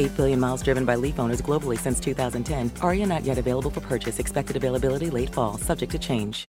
[0.00, 2.70] 8 billion miles driven by Leaf owners globally since 2010.
[2.80, 4.18] Ariya not yet available for purchase.
[4.18, 6.46] Expected availability late fall, subject to change.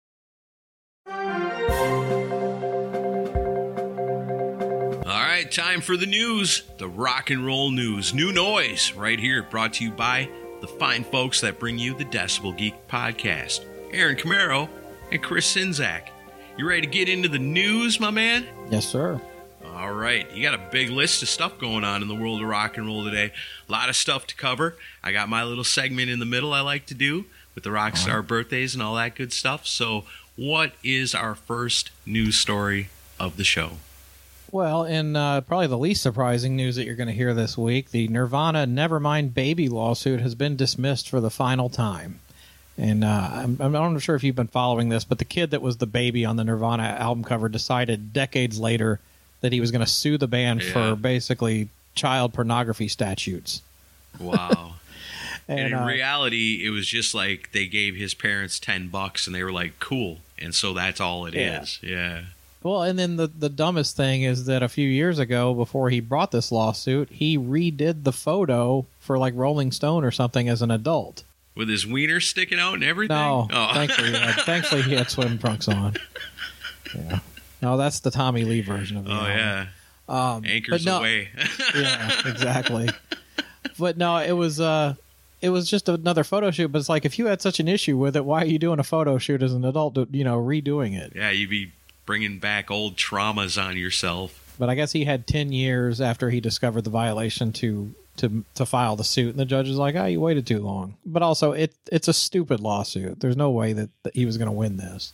[5.07, 6.63] All right, time for the news.
[6.77, 8.13] The rock and roll news.
[8.13, 10.29] New noise right here, brought to you by
[10.61, 13.65] the fine folks that bring you the Decibel Geek podcast.
[13.91, 14.69] Aaron Camaro
[15.11, 16.09] and Chris Czynszak.
[16.57, 18.45] You ready to get into the news, my man?
[18.69, 19.19] Yes, sir.
[19.79, 22.47] All right, you got a big list of stuff going on in the world of
[22.49, 23.31] rock and roll today.
[23.69, 24.75] A lot of stuff to cover.
[25.01, 27.95] I got my little segment in the middle I like to do with the rock
[27.95, 29.65] star birthdays and all that good stuff.
[29.65, 30.03] So,
[30.35, 32.89] what is our first news story
[33.21, 33.77] of the show?
[34.51, 37.91] Well, and uh, probably the least surprising news that you're going to hear this week
[37.91, 42.19] the Nirvana Nevermind Baby lawsuit has been dismissed for the final time.
[42.77, 45.61] And uh, I'm, I'm not sure if you've been following this, but the kid that
[45.61, 48.99] was the baby on the Nirvana album cover decided decades later
[49.41, 50.71] that he was going to sue the band Yeah.
[50.71, 53.61] for basically child pornography statutes.
[54.19, 54.73] Wow.
[55.47, 59.27] and, And, in uh, reality, it was just like they gave his parents 10 bucks
[59.27, 60.17] and they were like, cool.
[60.37, 61.79] And so that's all it is.
[61.81, 61.89] Yeah.
[61.89, 62.21] yeah.
[62.61, 66.01] Well, and then the the dumbest thing is that a few years ago, before he
[66.01, 70.69] brought this lawsuit, he redid the photo for like Rolling Stone or something as an
[70.69, 71.23] adult.
[71.55, 73.15] With his wiener sticking out and everything?
[73.15, 73.73] No, Oh.
[73.73, 75.95] thankfully, he had, thankfully he had swim trunks on.
[76.95, 77.19] Yeah.
[77.61, 79.35] No, that's the Tommy Lee version of the Oh, album.
[79.37, 79.65] yeah.
[80.07, 81.29] Um, Anchors but no, away.
[81.75, 82.89] yeah, exactly.
[83.77, 84.95] But no, it was uh,
[85.41, 86.69] it was just another photo shoot.
[86.69, 88.79] But it's like if you had such an issue with it, why are you doing
[88.79, 89.97] a photo shoot as an adult?
[90.11, 91.13] You know, redoing it.
[91.15, 91.71] yeah, you'd be
[92.05, 94.55] bringing back old traumas on yourself.
[94.57, 98.65] But I guess he had ten years after he discovered the violation to to to
[98.65, 101.51] file the suit, and the judge is like, "Oh, you waited too long." But also,
[101.51, 103.19] it it's a stupid lawsuit.
[103.19, 105.13] There's no way that, that he was going to win this.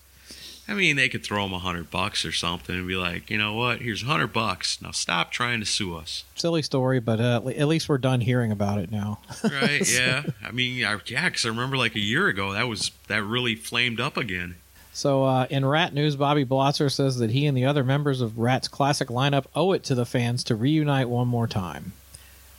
[0.68, 3.38] I mean, they could throw him a hundred bucks or something and be like, you
[3.38, 3.82] know what?
[3.82, 4.82] Here's a hundred bucks.
[4.82, 6.24] Now stop trying to sue us.
[6.36, 9.20] Silly story, but uh, at least we're done hearing about it now.
[9.44, 9.88] Right?
[9.94, 10.24] yeah.
[10.44, 13.56] I mean, I, yeah, because I remember like a year ago that was that really
[13.56, 14.56] flamed up again.
[14.92, 18.40] So, uh, in Ratt news, Bobby Blotzer says that he and the other members of
[18.40, 21.92] Ratt's classic lineup owe it to the fans to reunite one more time.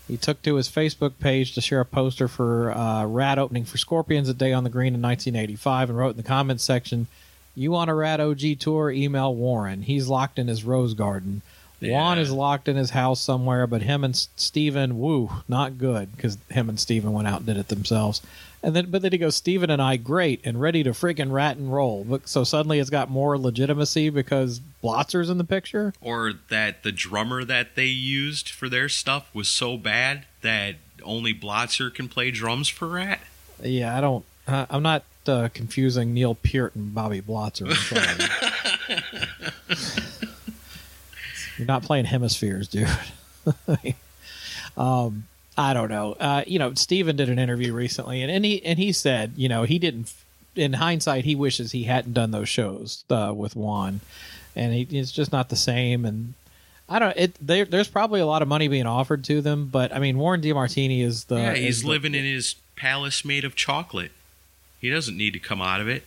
[0.07, 3.79] He took to his Facebook page to share a poster for uh, Ratt opening for
[3.79, 7.07] Scorpions at Day on the Green in 1985 and wrote in the comments section,
[7.57, 8.91] You want a Ratt OG tour?
[8.91, 9.83] Email Warren.
[9.83, 11.41] He's locked in his rose garden.
[11.81, 16.39] Juan is locked in his house somewhere, but him and Steven, woo, not good because
[16.51, 18.23] him and Steven went out and did it themselves.
[18.63, 21.57] And then, but then he goes, Steven and I, great and ready to freaking rat
[21.57, 22.05] and roll.
[22.05, 25.93] But so suddenly it's got more legitimacy because Blotzer's in the picture.
[26.01, 31.35] Or that the drummer that they used for their stuff was so bad that only
[31.35, 33.21] Blotzer can play drums for Ratt.
[33.63, 34.25] Yeah, I don't.
[34.49, 37.69] Uh, I'm not uh, confusing Neil Peart and Bobby Blotzer.
[41.59, 42.89] You're not playing hemispheres, dude.
[44.77, 45.25] um,
[45.57, 46.13] I don't know.
[46.13, 49.49] Uh, you know, Steven did an interview recently, and, and he and he said, you
[49.49, 50.13] know, he didn't.
[50.55, 54.01] In hindsight, he wishes he hadn't done those shows uh, with Juan,
[54.55, 56.05] and he, it's just not the same.
[56.05, 56.35] And
[56.89, 57.17] I don't.
[57.17, 60.19] It there, there's probably a lot of money being offered to them, but I mean,
[60.19, 64.13] Warren DeMartini is the yeah, he's the- living in his palace made of chocolate.
[64.81, 66.05] He doesn't need to come out of it.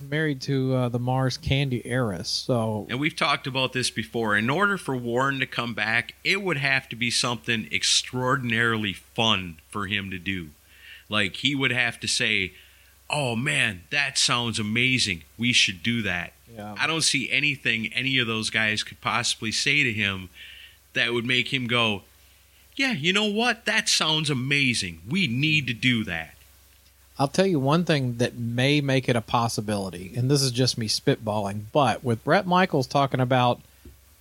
[0.00, 2.28] married to uh, the Mars Candy heiress.
[2.28, 4.36] So And we've talked about this before.
[4.36, 9.58] In order for Warren to come back, it would have to be something extraordinarily fun
[9.68, 10.50] for him to do.
[11.08, 12.52] Like he would have to say,
[13.10, 15.22] oh man, that sounds amazing.
[15.38, 16.32] We should do that.
[16.56, 16.74] Yeah.
[16.78, 20.30] I don't see anything any of those guys could possibly say to him
[20.94, 22.02] that would make him go,
[22.74, 23.66] yeah, you know what?
[23.66, 25.02] That sounds amazing.
[25.08, 26.34] We need to do that.
[27.18, 30.78] I'll tell you one thing that may make it a possibility, and this is just
[30.78, 33.60] me spitballing, but with Bret Michaels talking about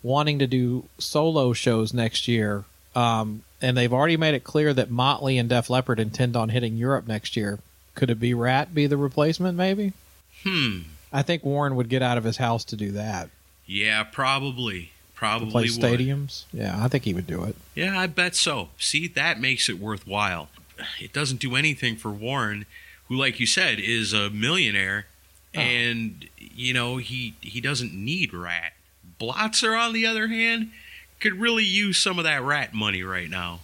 [0.04, 2.66] wanting to do solo shows next year,
[2.96, 6.76] um, and they've already made it clear that Motley and Def Leppard intend on hitting
[6.78, 7.60] Europe next year.
[7.96, 9.58] Could it be Ratt be the replacement?
[9.58, 9.94] Maybe.
[10.44, 10.80] Hmm.
[11.14, 13.30] I think Warren would get out of his house to do that.
[13.66, 14.92] Yeah, probably.
[15.16, 16.00] Probably To play would.
[16.00, 16.46] stadiums.
[16.52, 17.56] Yeah, I think he would do it.
[17.76, 18.70] Yeah, I bet so.
[18.80, 20.50] See, that makes it worthwhile.
[21.00, 22.66] It doesn't do anything for Warren,
[23.07, 25.06] who, like you said, is a millionaire,
[25.54, 25.60] Oh.
[25.60, 28.72] and you know he he doesn't need Ratt.
[29.19, 30.72] Blotzer, on the other hand,
[31.19, 33.60] could really use some of that Ratt money right now.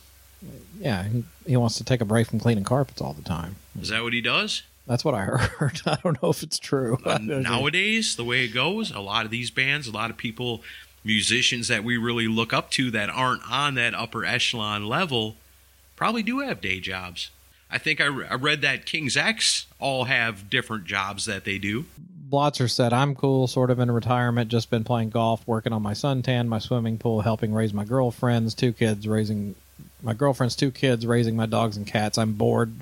[0.79, 3.55] Yeah, he, he wants to take a break from cleaning carpets all the time.
[3.81, 4.63] Is that what he does?
[4.85, 5.81] That's what I heard.
[5.85, 6.97] I don't know if it's true.
[7.05, 10.61] Uh, nowadays, the way it goes, a lot of these bands, a lot of people,
[11.05, 15.37] musicians that we really look up to that aren't on that upper echelon level,
[15.97, 17.31] probably do have day jobs.
[17.69, 21.57] I think I, re- I read that King's X all have different jobs that they
[21.57, 21.85] do.
[22.29, 25.93] Blotzer said, I'm cool, sort of in retirement, just been playing golf, working on my
[25.93, 29.55] suntan, my swimming pool, helping raise my girlfriend's two kids, raising
[30.01, 32.17] my girlfriend's two kids, raising my dogs and cats.
[32.17, 32.73] I'm bored,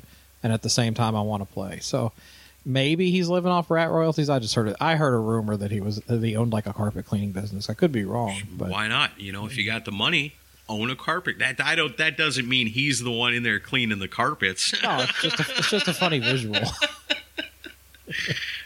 [0.44, 1.80] and at the same time, I want to play.
[1.80, 2.12] So
[2.66, 4.30] maybe he's living off Ratt royalties.
[4.30, 4.76] I just heard it.
[4.82, 7.70] I heard a rumor that he was that he owned like a carpet cleaning business.
[7.70, 9.20] I could be wrong, but Why not?
[9.20, 10.34] You know, if you got the money,
[10.68, 11.40] own a carpet.
[11.40, 11.98] That I don't.
[11.98, 14.74] That doesn't mean he's the one in there cleaning the carpets.
[14.84, 16.56] no, it's just a, it's just a funny visual.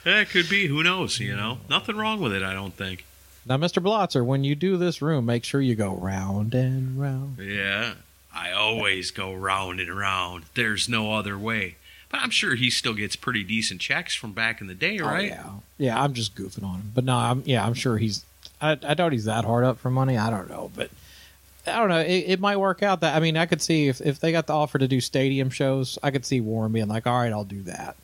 [0.04, 0.68] that could be.
[0.68, 1.20] Who knows?
[1.20, 2.44] You know, nothing wrong with it.
[2.44, 3.06] I don't think.
[3.46, 3.82] now, Mr.
[3.82, 7.38] Blotzer, when you do this room, make sure you go round and round.
[7.40, 7.94] Yeah,
[8.34, 10.46] I always go round and round.
[10.56, 11.76] There's no other way.
[12.10, 15.06] But I'm sure he still gets pretty decent checks from back in the day, oh,
[15.06, 15.32] right?
[15.32, 16.02] Oh, yeah, yeah.
[16.02, 17.66] I'm just goofing on him, but no, I'm yeah.
[17.66, 18.26] I'm sure he's.
[18.62, 20.18] I, I doubt he's that hard up for money.
[20.18, 20.90] I don't know, but
[21.70, 22.00] I don't know.
[22.00, 23.02] It, it might work out.
[23.02, 25.50] That I mean, I could see if if they got the offer to do stadium
[25.50, 27.96] shows, I could see Warren being like, "All right, I'll do that."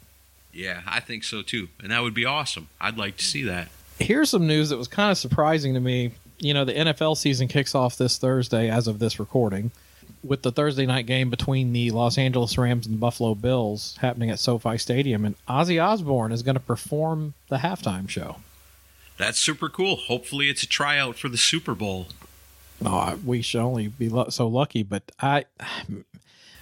[0.54, 1.68] Yeah, I think so too.
[1.82, 2.70] And that would be awesome.
[2.80, 3.68] I'd like to see that.
[4.00, 6.12] Here's some news that was kind of surprising to me.
[6.40, 9.72] You know, the NFL season kicks off this Thursday, as of this recording,
[10.24, 14.30] with the Thursday night game between the Los Angeles Rams and the Buffalo Bills happening
[14.30, 18.38] at SoFi Stadium, and Ozzy Osbourne is going to perform the halftime show.
[19.18, 19.96] That's super cool.
[19.96, 22.08] Hopefully, it's a tryout for the Super Bowl.
[22.86, 24.84] Oh, we should only be lu- so lucky.
[24.84, 25.46] But I,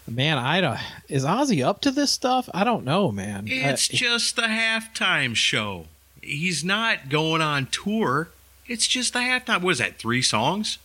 [0.08, 0.80] man, I don't.
[1.10, 2.50] Is Ozzy up to this stuff?
[2.54, 3.46] I don't know, man.
[3.48, 5.86] It's I- just the halftime show.
[6.22, 8.30] He's not going on tour.
[8.68, 9.62] It's just the halftime.
[9.62, 9.98] What is that?
[9.98, 10.78] Three songs?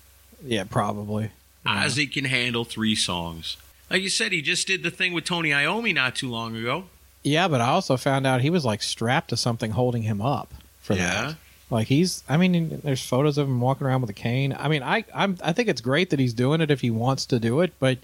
[0.45, 1.31] yeah, probably.
[1.67, 3.57] Ozzy can handle three songs.
[3.91, 6.85] Like you said, he just did the thing with Tony Iommi not too long ago.
[7.23, 10.53] Yeah, but I also found out he was like strapped to something holding him up
[10.81, 11.23] for Yeah.
[11.27, 11.37] that.
[11.71, 14.57] Like he's, I mean, there's photos of him walking around with a cane.
[14.59, 17.27] I mean, I, I'm, I think it's great that he's doing it if he wants
[17.27, 17.99] to do it, but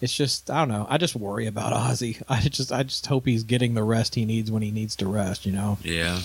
[0.00, 0.86] it's just, I don't know.
[0.88, 2.22] I just worry about Ozzy.
[2.28, 5.06] I just, I just hope he's getting the rest he needs when he needs to
[5.06, 5.46] rest.
[5.46, 5.78] You know.
[5.82, 6.20] Yeah.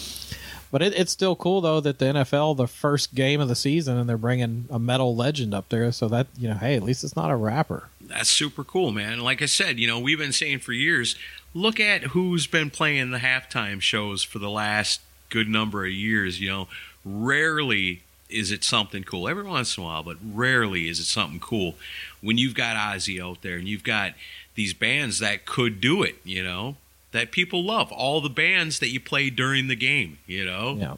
[0.72, 3.98] But it, it's still cool though that the NFL, the first game of the season,
[3.98, 5.92] and they're bringing a metal legend up there.
[5.92, 7.90] So that you know, hey, at least it's not a rapper.
[8.02, 9.20] That's super cool, man.
[9.20, 11.16] Like I said, you know, we've been saying for years,
[11.54, 16.40] look at who's been playing the halftime shows for the last good number of years,
[16.40, 16.68] you know.
[17.06, 19.28] Rarely is it something cool.
[19.28, 21.76] Every once in a while, but rarely is it something cool
[22.22, 24.14] when you've got Ozzy out there and you've got
[24.56, 26.76] these bands that could do it, you know,
[27.12, 27.92] that people love.
[27.92, 30.76] All the bands that you play during the game, you know.
[30.78, 30.96] Yeah.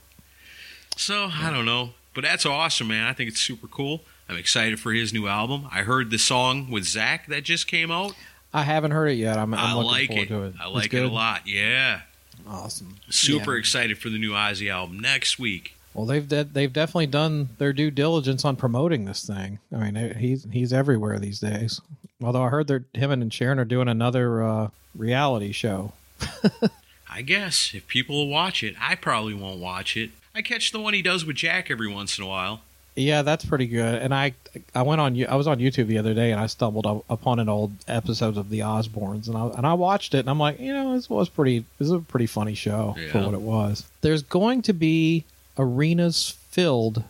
[0.96, 3.06] So I don't know, but that's awesome, man.
[3.06, 4.02] I think it's super cool.
[4.28, 5.68] I'm excited for his new album.
[5.72, 8.14] I heard the song with Zakk that just came out.
[8.54, 9.38] I haven't heard it yet.
[9.38, 10.28] I'm, I'm looking like forward it.
[10.28, 10.54] to it.
[10.60, 11.48] I like it a lot.
[11.48, 12.02] Yeah,
[12.50, 12.96] Awesome.
[13.10, 13.60] super Yeah.
[13.60, 15.76] excited for the new Ozzy album next week.
[15.94, 19.60] Well, they've de- they've definitely done their due diligence on promoting this thing.
[19.76, 21.80] I mean, he's he's everywhere these days.
[22.24, 25.94] Although I heard that him and Sharon are doing another uh, reality show.
[27.12, 30.12] I guess if people will watch it, I probably won't watch it.
[30.36, 32.62] I catch the one he does with Jack every once in a while.
[32.96, 34.02] Yeah, that's pretty good.
[34.02, 34.34] And I
[34.76, 37.40] I went on I was on YouTube the other day and I stumbled up upon
[37.40, 40.60] an old episode of the Osbournes and I and I watched it and I'm like,
[40.60, 43.86] you know, this was pretty this is a pretty funny show for what it was.
[44.02, 45.24] There's going to be
[45.58, 47.04] arenas filled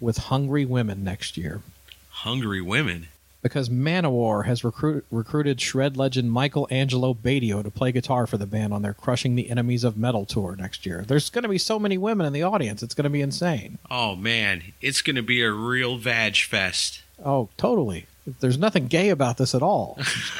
[0.00, 1.62] with hungry women next year.
[2.10, 3.08] Hungry women.
[3.42, 8.46] Because Manowar has recruit, recruited shred legend Michael Angelo Batio to play guitar for the
[8.46, 11.04] band on their Crushing the Enemies of Metal tour next year.
[11.06, 12.84] There's going to be so many women in the audience.
[12.84, 13.78] It's going to be insane.
[13.90, 17.02] Oh man, it's going to be a real vag fest.
[17.24, 18.06] Oh, totally.
[18.40, 19.98] There's nothing gay about this at all.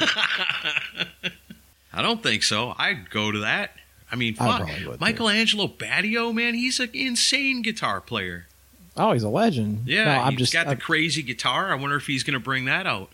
[1.93, 2.73] I don't think so.
[2.77, 3.71] I'd go to that.
[4.11, 4.67] I mean, fuck.
[4.87, 5.01] would.
[5.01, 8.47] Michael Angelo Batio, man, he's an insane guitar player.
[8.95, 9.83] Oh, he's a legend.
[9.87, 10.53] Yeah, no, I'm he's just.
[10.53, 11.71] got the crazy guitar.
[11.71, 13.09] I wonder if he's going to bring that out.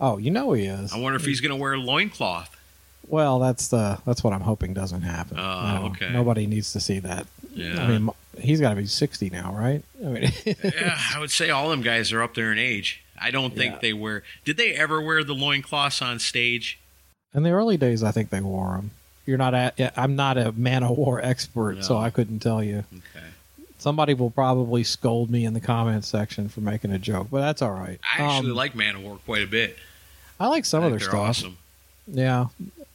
[0.00, 0.92] oh, you know he is.
[0.92, 2.50] I wonder if he's going to wear a loincloth.
[3.06, 5.38] Well, that's the that's what I'm hoping doesn't happen.
[5.38, 5.42] Oh,
[5.78, 6.10] No, okay.
[6.12, 7.26] Nobody needs to see that.
[7.54, 7.82] Yeah.
[7.82, 9.82] I mean, he's got to be 60 now, right?
[10.00, 13.02] I mean, yeah, I would say all them guys are up there in age.
[13.20, 13.78] I don't think Yeah.
[13.80, 14.22] they wear.
[14.44, 16.78] Did they ever wear the loincloths on stage?
[17.34, 18.90] in the early days, I think they wore them.
[19.26, 19.92] You're not at.
[19.96, 22.84] I'm not a Manowar expert, so I couldn't tell you.
[22.92, 23.26] Okay.
[23.84, 27.60] Somebody will probably scold me in the comments section for making a joke, but that's
[27.60, 28.00] all right.
[28.02, 29.76] I actually Um, like Manowar quite a bit.
[30.40, 31.20] I like some I of their they're stuff.
[31.20, 31.58] awesome.
[32.06, 32.46] Yeah,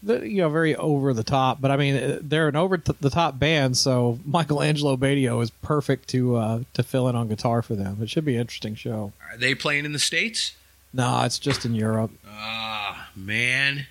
[0.01, 1.61] The- you know, very over the top.
[1.61, 5.51] But I mean, uh, they're an over the top band, so Michael Angelo Batio is
[5.61, 7.99] perfect to uh, to fill in on guitar for them.
[8.01, 9.13] It should be an interesting show.
[9.31, 10.55] Are they playing in the states?
[10.91, 12.09] No, it's just in Europe.
[12.27, 13.85] Ah, man,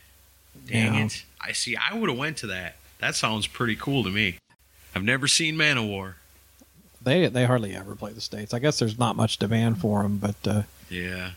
[0.66, 1.04] dang Yeah.
[1.04, 1.22] it!
[1.40, 1.76] I see.
[1.76, 2.74] I would have went to that.
[2.98, 4.38] That sounds pretty cool to me.
[4.96, 6.14] I've never seen Manowar.
[7.08, 8.52] They they hardly ever play the states.
[8.54, 11.30] I guess there's not much demand for them, but uh, Yeah.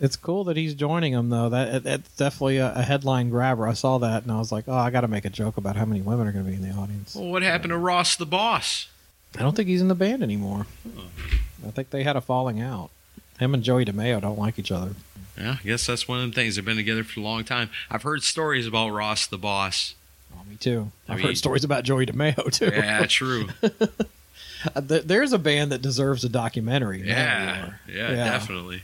[0.00, 1.48] it's cool that he's joining them though.
[1.48, 3.66] That that's definitely a, a headline grabber.
[3.68, 5.76] I saw that and I was like, oh, I got to make a joke about
[5.76, 7.14] how many women are going to be in the audience.
[7.14, 8.88] Well, what happened to Ross the Boss?
[9.38, 10.66] I don't think he's in the band anymore.
[11.66, 12.90] I think they had a falling out.
[13.38, 14.92] Him and Joey DeMaio don't like each other.
[15.36, 16.56] Yeah, I guess that's one of the things.
[16.56, 17.70] They've been together for a long time.
[17.90, 19.94] I've heard stories about Ross the Boss.
[20.34, 20.90] Oh, me too.
[21.08, 22.66] I I've mean- heard stories about Joey DeMaio too.
[22.74, 23.48] Yeah, true.
[24.74, 27.02] Uh, th- There's a band that deserves a documentary.
[27.06, 27.74] Yeah, Manowar.
[27.88, 28.82] yeah, definitely.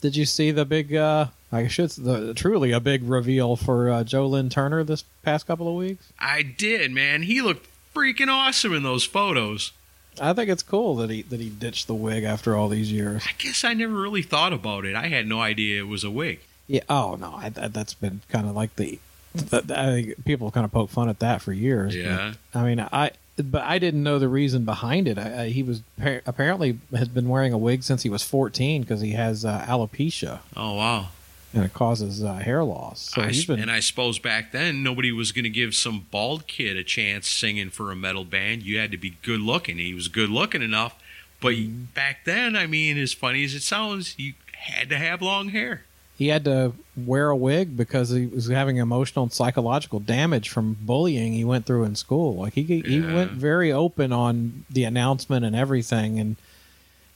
[0.00, 0.94] Did you see the big?
[0.94, 5.46] uh I should the truly a big reveal for uh, Joe Lynn Turner this past
[5.46, 6.12] couple of weeks.
[6.18, 7.22] I did, man.
[7.22, 9.72] He looked freaking awesome in those photos.
[10.20, 13.24] I think it's cool that he that he ditched the wig after all these years.
[13.28, 14.94] I guess I never really thought about it.
[14.96, 16.40] I had no idea it was a wig.
[16.66, 16.82] Yeah.
[16.88, 18.98] Oh no, I, that, that's been kind of like the.
[19.34, 21.94] That, I think people kind of poke fun at that for years.
[21.94, 22.34] but, Yeah.
[22.54, 25.18] I mean, I but I didn't know the reason behind it.
[25.18, 28.82] I, I, he was par- apparently has been wearing a wig since he was 14
[28.82, 31.08] because he has uh, alopecia Oh wow.
[31.54, 33.10] and it causes uh, hair loss.
[33.14, 36.06] So I he's been and I suppose back then nobody was going to give some
[36.10, 38.62] bald kid a chance singing for a metal band.
[38.62, 39.78] You had to be good looking.
[39.78, 40.94] He was good looking enough,
[41.40, 41.84] but Mm-hmm.
[41.94, 45.82] back then, I mean, as funny as it sounds, you had to have long hair.
[46.16, 50.76] He had to wear a wig because he was having emotional and psychological damage from
[50.80, 52.36] bullying he went through in school.
[52.36, 53.12] Like he he Yeah.
[53.14, 56.36] went very open on the announcement and everything, and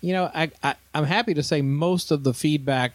[0.00, 2.92] you know I, I I'm happy to say most of the feedback.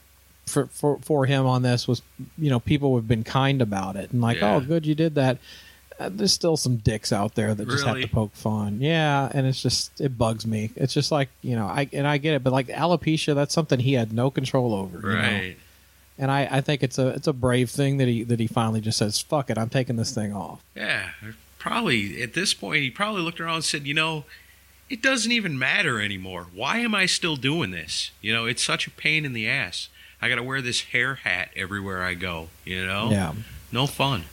[0.48, 2.02] For, for for him on this was
[2.38, 4.56] you know people have been kind about it and like Yeah.
[4.56, 5.38] oh good you did that
[6.00, 9.46] uh, there's still some dicks out there that just have to poke fun yeah and
[9.46, 12.44] it's just it bugs me it's just like you know i and i get it
[12.44, 15.54] but like alopecia that's something he had no control over you know?
[16.22, 18.80] And I, I think it's a it's a brave thing that he that he finally
[18.80, 20.64] just says fuck it I'm taking this thing off.
[20.76, 21.10] Yeah.
[21.58, 24.26] Probably at this point, he probably looked around and said, you know,
[24.90, 26.48] it doesn't even matter anymore.
[26.54, 28.12] Why am I still doing this?
[28.22, 29.90] You know, it's such a pain in the ass.
[30.22, 32.50] I got to wear this hair hat everywhere I go.
[32.66, 33.34] You know, Yeah,
[33.72, 34.26] no fun.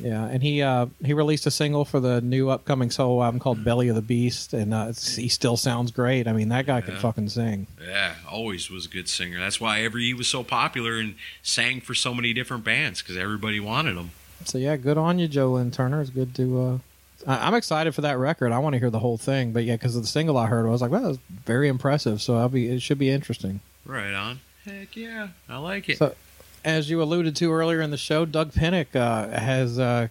[0.00, 3.62] Yeah, and he uh he released a single for the new upcoming solo album called
[3.64, 6.26] Belly of the Beast, and uh, it's, he still sounds great.
[6.26, 7.66] I mean that guy can fucking sing.
[7.86, 9.38] Yeah, always was a good singer.
[9.38, 13.16] That's why every he was so popular and sang for so many different bands because
[13.16, 14.10] everybody wanted him.
[14.44, 16.00] So yeah, good on you, Joe Lynn Turner.
[16.00, 16.60] It's good to.
[16.60, 16.78] uh
[17.26, 18.52] I- I'm excited for that record.
[18.52, 20.66] I want to hear the whole thing, but yeah, because of the single I heard,
[20.66, 22.68] I was like, "Well, that was very impressive." So I'll be.
[22.68, 23.60] It should be interesting.
[23.86, 24.40] Right on.
[24.64, 25.98] Heck yeah, I like it.
[25.98, 26.14] So,
[26.64, 30.08] as you alluded to earlier in the show, Doug Pinnick uh, has uh,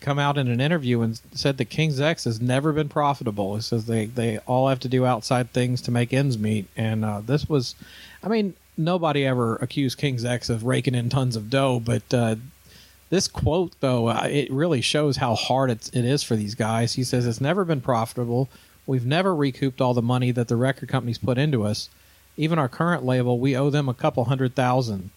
[0.00, 3.56] come out in an interview and said that King's X has never been profitable.
[3.56, 6.66] He says they, they all have to do outside things to make ends meet.
[6.76, 7.74] And uh, this was,
[8.22, 12.36] I mean, nobody ever accused King's X of raking in tons of dough, but uh,
[13.08, 16.94] this quote, though, uh, it really shows how hard it's, it is for these guys.
[16.94, 18.48] He says it's never been profitable.
[18.86, 21.88] We've never recouped all the money that the record companies put into us.
[22.36, 25.10] Even our current label, we owe them a couple hundred thousand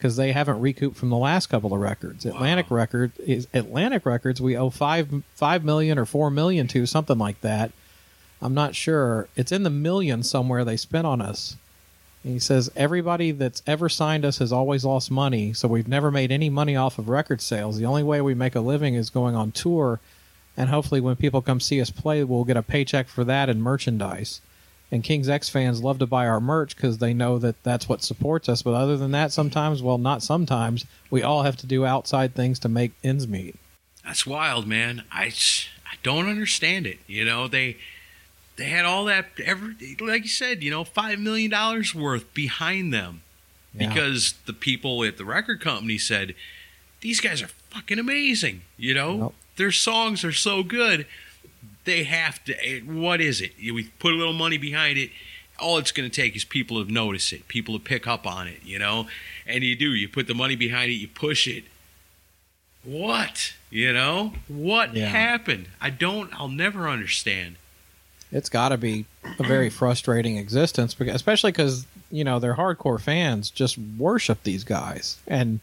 [0.00, 2.24] because they haven't recouped from the last couple of records.
[2.24, 4.40] Atlantic Record is Atlantic Records.
[4.40, 7.70] We owe five five million or four million to something like that.
[8.40, 9.28] I'm not sure.
[9.36, 11.58] It's in the millions somewhere they spent on us.
[12.24, 16.10] And he says everybody that's ever signed us has always lost money, so we've never
[16.10, 17.76] made any money off of record sales.
[17.76, 20.00] The only way we make a living is going on tour,
[20.56, 23.62] and hopefully when people come see us play, we'll get a paycheck for that and
[23.62, 24.40] merchandise.
[24.92, 28.02] And King's X fans love to buy our merch because they know that that's what
[28.02, 28.62] supports us.
[28.62, 32.58] But other than that, sometimes, well, not sometimes, we all have to do outside things
[32.60, 33.54] to make ends meet.
[34.04, 35.04] That's wild, man.
[35.12, 35.26] I,
[35.86, 36.98] I don't understand it.
[37.06, 37.76] You know, they
[38.56, 42.92] they had all that every like you said, you know, five million dollars worth behind
[42.92, 43.22] them
[43.74, 43.88] Yeah.
[43.88, 46.34] because the people at the record company said
[47.00, 48.62] these guys are fucking amazing.
[48.76, 51.06] You know, their songs are so good.
[51.84, 52.54] They have to.
[52.66, 53.52] eh, What is it?
[53.58, 55.10] We put a little money behind it.
[55.58, 58.48] All it's going to take is people to notice it, people to pick up on
[58.48, 59.08] it, you know.
[59.46, 59.90] And you do.
[59.94, 60.94] You put the money behind it.
[60.94, 61.64] You push it.
[62.82, 63.52] What?
[63.70, 65.06] You know what Yeah.
[65.08, 65.66] happened?
[65.80, 66.32] I don't.
[66.38, 67.56] I'll never understand.
[68.32, 69.04] It's got to be
[69.38, 75.18] a very frustrating existence, especially because you know their hardcore fans just worship these guys,
[75.26, 75.60] and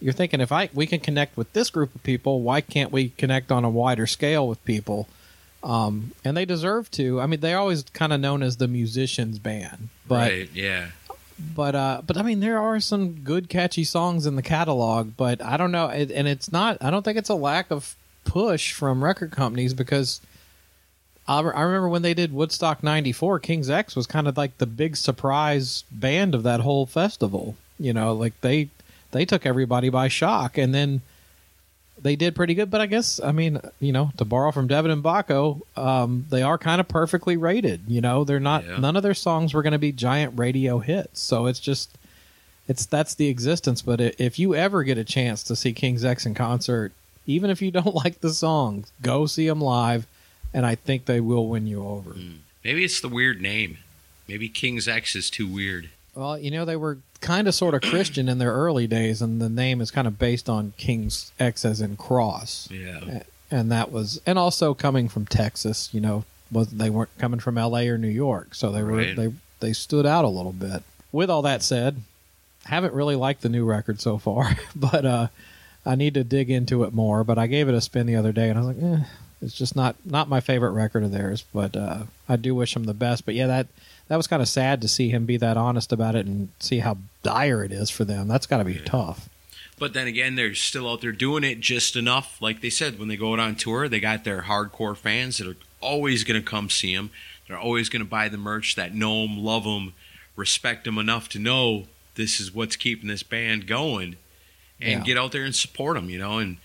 [0.00, 3.10] you're thinking if I we can connect with this group of people, why can't we
[3.10, 5.08] connect on a wider scale with people?
[5.62, 7.20] Um, and they deserve to.
[7.20, 10.48] I mean, they're always kind of known as the musicians band, but right?
[10.54, 10.88] Yeah.
[11.54, 15.42] but uh but i mean there are some good catchy songs in the catalog but
[15.42, 18.72] i don't know it, and it's not i don't think it's a lack of push
[18.72, 20.20] from record companies because
[21.26, 24.66] I, I remember when they did woodstock 94 king's x was kind of like the
[24.66, 28.68] big surprise band of that whole festival you know like they
[29.12, 31.00] they took everybody by shock and then
[32.02, 34.90] they did pretty good but i guess i mean you know to borrow from devin
[34.90, 38.78] and baco um, they are kind of perfectly rated you know they're not Yeah.
[38.78, 41.90] none of their songs were going to be giant radio hits so it's just
[42.68, 46.24] it's that's the existence but if you ever get a chance to see king's x
[46.26, 46.92] in concert
[47.26, 50.06] even if you don't like the songs go see them live
[50.54, 52.14] and i think they will win you over
[52.62, 53.78] Maybe it's the weird name.
[54.28, 55.88] Maybe King's X is too weird.
[56.14, 59.40] well you know they were kind of sort of christian in their early days and
[59.42, 63.22] the name is kind of based on king's x as in cross Yeah.
[63.50, 67.58] and that was and also coming from Texas, you know, was they weren't coming from
[67.58, 67.88] L.A.
[67.88, 69.14] or New York, so they were Right.
[69.16, 70.82] they they stood out a little bit.
[71.12, 72.02] With all that said,
[72.64, 75.26] haven't really liked the new record so far, but uh,
[75.84, 77.24] I need to dig into it more.
[77.24, 79.04] But I gave it a spin the other day, and I was like, eh,
[79.42, 81.44] it's just not not my favorite record of theirs.
[81.52, 83.24] But uh, I do wish him the best.
[83.24, 83.66] But yeah, that
[84.08, 86.80] that was kind of sad to see him be that honest about it and see
[86.80, 88.28] how dire it is for them.
[88.28, 89.28] That's got to be tough.
[89.78, 92.40] But then again, they're still out there doing it just enough.
[92.42, 95.46] Like they said, when they go out on tour, they got their hardcore fans that
[95.48, 97.10] are always going to come see them.
[97.48, 99.94] They're always going to buy the merch that know them, love them,
[100.36, 104.16] respect them enough to know this is what's keeping this band going,
[104.80, 105.04] and Yeah.
[105.04, 106.10] get out there and support them.
[106.10, 106.58] You know, and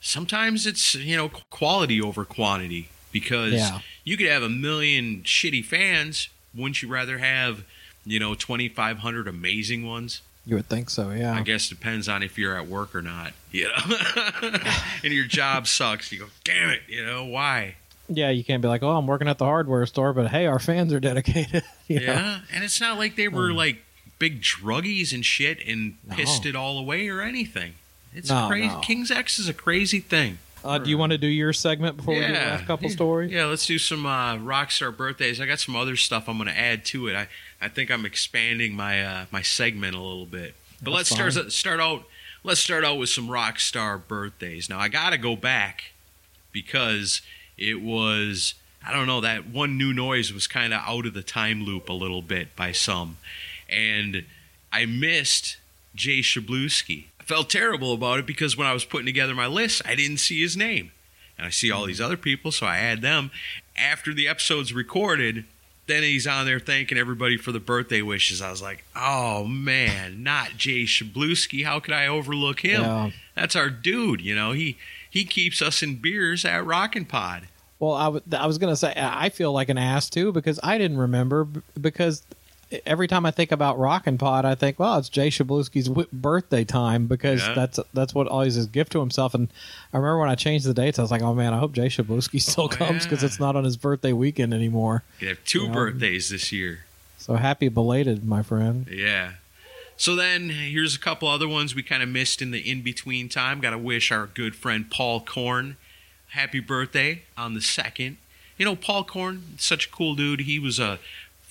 [0.00, 3.80] sometimes it's you know quality over quantity because Yeah.
[4.04, 6.28] you could have a million shitty fans.
[6.54, 7.64] Wouldn't you rather have
[8.04, 10.22] you know twenty five hundred amazing ones?
[10.46, 11.34] You would think so, yeah.
[11.34, 13.34] I guess depends on if you're at work or not.
[13.52, 13.96] You know,
[15.04, 16.10] and your job sucks.
[16.10, 16.80] You go, damn it.
[16.88, 17.74] You know why?
[18.08, 20.58] Yeah, you can't be like, oh, I'm working at the hardware store, but hey, our
[20.58, 21.64] fans are dedicated.
[21.86, 22.12] you know?
[22.14, 23.56] Yeah, and it's not like they were hmm.
[23.56, 23.84] like
[24.18, 26.16] big druggies and shit and No.
[26.16, 27.74] pissed it all away or anything.
[28.18, 28.68] It's No, crazy.
[28.68, 28.80] no.
[28.80, 30.38] King's X is a crazy thing.
[30.64, 32.94] Uh, do you want to do your segment before we do the last couple yeah.
[32.94, 33.30] stories?
[33.30, 35.40] Yeah, let's do some uh, rockstar birthdays.
[35.40, 37.14] I got some other stuff I'm going to add to it.
[37.14, 37.28] I,
[37.60, 40.54] I think I'm expanding my uh, my segment a little bit.
[40.82, 41.50] But That's let's start fine.
[41.50, 42.04] start out.
[42.42, 44.68] Let's start out with some rock star birthdays.
[44.68, 45.92] Now I got to go back
[46.52, 47.22] because
[47.56, 48.54] it was
[48.84, 51.88] I don't know that one new noise was kind of out of the time loop
[51.88, 53.18] a little bit by some,
[53.68, 54.24] and
[54.72, 55.56] I missed
[55.94, 57.04] Jay Shabluski.
[57.28, 60.40] Felt terrible about it because when I was putting together my list, I didn't see
[60.40, 60.92] his name,
[61.36, 63.30] and I see all these other people, so I add them.
[63.76, 65.44] After the episode's recorded,
[65.86, 68.40] then he's on there thanking everybody for the birthday wishes.
[68.40, 71.64] I was like, oh man, not Jay Shabluski.
[71.66, 72.80] How could I overlook him?
[72.80, 73.10] Yeah.
[73.34, 74.22] That's our dude.
[74.22, 74.78] You know, he
[75.10, 77.48] he keeps us in beers at Rockin' Pod.
[77.78, 80.32] Well, I w- I was going to say, I I feel like an ass too
[80.32, 82.22] because I didn't remember b- because
[82.86, 87.06] every time I think about Rockin' Pod, I think, well, it's Jay Shabluski's birthday time
[87.06, 87.54] because Yeah.
[87.54, 89.34] that's that's what always his gift to himself.
[89.34, 89.48] And
[89.92, 91.86] I remember when I changed the dates, I was like, oh man, I hope Jay
[91.88, 93.26] Shabluski still Oh, comes because yeah.
[93.26, 95.02] it's not on his birthday weekend anymore.
[95.20, 96.80] You have two birthdays this year.
[97.16, 98.86] So happy belated, my friend.
[98.90, 99.32] Yeah.
[99.96, 103.28] So then here's a couple other ones we kind of missed in the in between
[103.28, 103.60] time.
[103.60, 105.76] Got to wish our good friend Paul Korn
[106.32, 108.18] happy birthday on the second.
[108.58, 110.40] You know, Paul Korn, such a cool dude.
[110.40, 110.98] He was a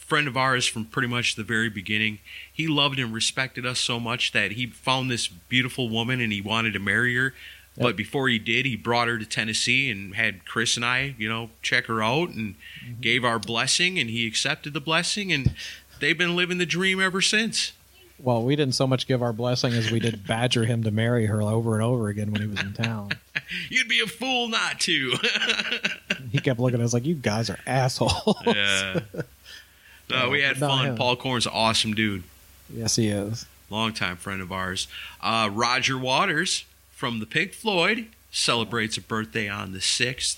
[0.08, 2.20] friend of ours from pretty much the very beginning.
[2.52, 6.42] He loved and respected us so much that he found this beautiful woman and he
[6.42, 7.34] wanted to marry her.
[7.80, 11.30] But before he did, he brought her to Tennessee and had Chris and I, you
[11.30, 13.02] know, check her out and mm-hmm.
[13.02, 15.54] gave our blessing and he accepted the blessing and
[16.00, 17.74] they've been living the dream ever since.
[18.20, 21.28] Well, we didn't so much give our blessing as we did badger him to marry
[21.28, 23.12] her over and over again when he was in town.
[23.70, 25.14] You'd be a fool not to.
[26.30, 28.36] He kept looking at us like, you guys are assholes.
[28.46, 29.00] yeah.
[30.10, 30.86] No, we had fun.
[30.86, 30.96] him.
[30.96, 32.24] Paul Korn's an awesome dude.
[32.70, 33.46] yes, he is.
[33.70, 34.88] longtime friend of ours.
[35.22, 40.38] Uh, Roger Waters from the Pink Floyd celebrates a birthday on the 6th,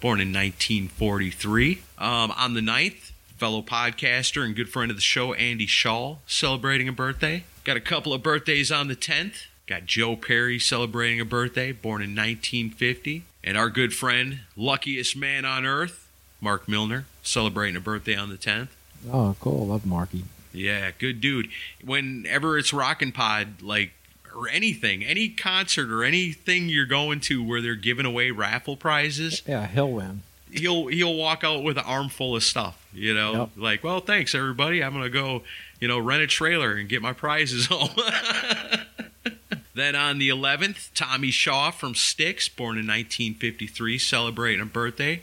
[0.00, 1.82] born in 1943.
[1.98, 6.88] Um, on the 9th, fellow podcaster and good friend of the show, Andy Shaw, celebrating
[6.88, 7.44] a birthday.
[7.64, 9.46] Got a couple of birthdays on the 10th.
[9.66, 13.24] Got Joe Perry celebrating a birthday, born in 1950.
[13.42, 16.08] And our good friend, luckiest man on earth,
[16.40, 18.68] Mark Milner, celebrating a birthday on the 10th.
[19.10, 19.66] Oh, cool.
[19.68, 20.24] Love Marky.
[20.52, 21.48] Yeah, good dude.
[21.84, 23.92] Whenever it's Rockin' Pod, like,
[24.34, 29.42] or anything, any concert or anything you're going to where they're giving away raffle prizes,
[29.46, 30.22] Yeah, he'll win.
[30.50, 32.86] he'll he'll walk out with an armful of stuff.
[32.92, 33.50] You know, Yep.
[33.56, 34.82] like, well, thanks everybody.
[34.82, 35.42] I'm gonna go,
[35.80, 37.90] you know, rent a trailer and get my prizes home.
[39.74, 45.22] then on the 11th, Tommy Shaw from Styx, born in 1953, celebrating a birthday.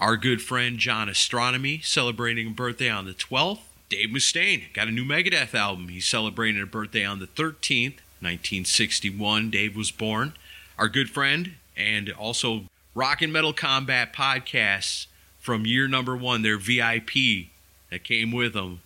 [0.00, 3.58] Our good friend John Astronomy celebrating a birthday on the 12th.
[3.90, 5.88] Dave Mustaine got a new Megadeth album.
[5.88, 9.50] He's celebrating a birthday on the 13th, 1961.
[9.50, 10.32] Dave was born.
[10.78, 12.62] Our good friend and also
[12.94, 15.06] Rock and Metal Combat podcasts
[15.38, 17.50] from year number one, their VIP
[17.90, 18.80] that came with them.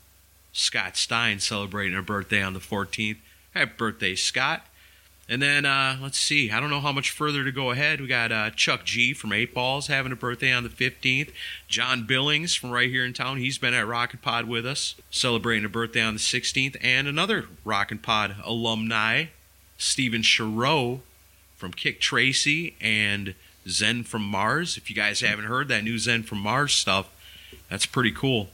[0.53, 3.19] Scott Stein celebrating a birthday on the 14th.
[3.55, 4.67] Happy birthday, Scott.
[5.29, 8.01] And then, uh, let's see, I don't know how much further to go ahead.
[8.01, 11.31] We got uh, Chuck G from Eight Balls having a birthday on the 15th.
[11.67, 15.65] John Billings from right here in town, he's been at Rockin' Pod with us, celebrating
[15.65, 16.77] a birthday on the 16th.
[16.83, 19.27] And another Rockin' Pod alumni,
[19.79, 21.01] Stephen Shareaux
[21.57, 23.35] from Kik Tracee and
[23.67, 24.77] Zen from Mars.
[24.77, 27.09] If you guys haven't heard that new Zen from Mars stuff,
[27.71, 28.51] that's pretty cool.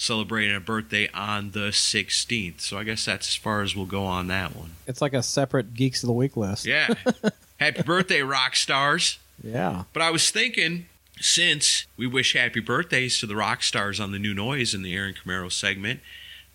[0.00, 2.60] Celebrating a birthday on the 16th.
[2.60, 4.76] So I guess that's as far as we'll go on that one.
[4.86, 6.64] It's like a separate Geeks of the Week list.
[6.64, 6.94] Yeah.
[7.58, 9.18] happy birthday, rock stars.
[9.42, 9.84] Yeah.
[9.92, 10.86] But I was thinking,
[11.20, 14.94] since we wish happy birthdays to the rock stars on the new noise in the
[14.94, 15.98] Aaron Camaro segment,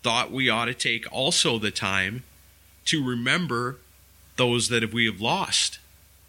[0.02, 2.24] thought we ought to take also the time
[2.86, 3.76] to remember
[4.36, 5.78] those that we have lost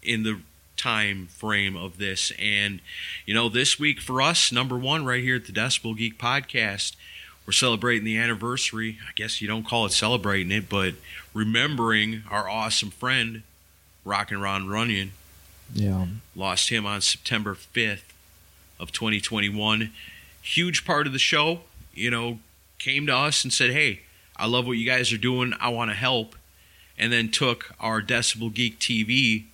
[0.02, 0.40] in the
[0.76, 2.32] time frame of this.
[2.38, 2.80] And,
[3.24, 6.96] you know, this week for us, number one, right here at the Decibel Geek Podcast,
[7.46, 8.98] we're celebrating the anniversary.
[9.08, 10.94] I guess you don't call it celebrating it, but
[11.32, 13.42] remembering our awesome friend,
[14.04, 15.12] Rockin' Ron Runyon.
[15.72, 16.06] Yeah.
[16.34, 18.12] Lost him on September 5th
[18.78, 19.92] of 2021.
[20.42, 21.60] Huge part of the show,
[21.94, 22.38] you know,
[22.78, 24.02] came to us and said, "Hey,
[24.36, 25.54] I love what you guys are doing.
[25.60, 26.36] I want to help."
[26.98, 29.44] And then took our Decibel Geek TV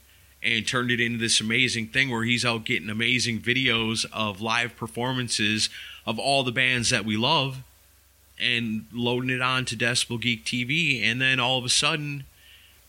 [0.42, 4.76] and turned it into this amazing thing where he's out getting amazing videos of live
[4.76, 5.68] performances
[6.06, 7.58] of all the bands that we love
[8.40, 12.24] and loading it on to Decibel Geek TV and then all of a sudden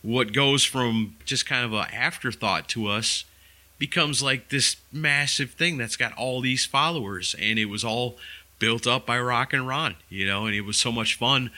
[0.02, 3.24] what goes from just kind of an afterthought to us
[3.80, 7.36] becomes like this massive thing that's got all these followers.
[7.40, 8.18] And it was all
[8.60, 11.52] built up by Rockin' Ron, you know, and it was so much fun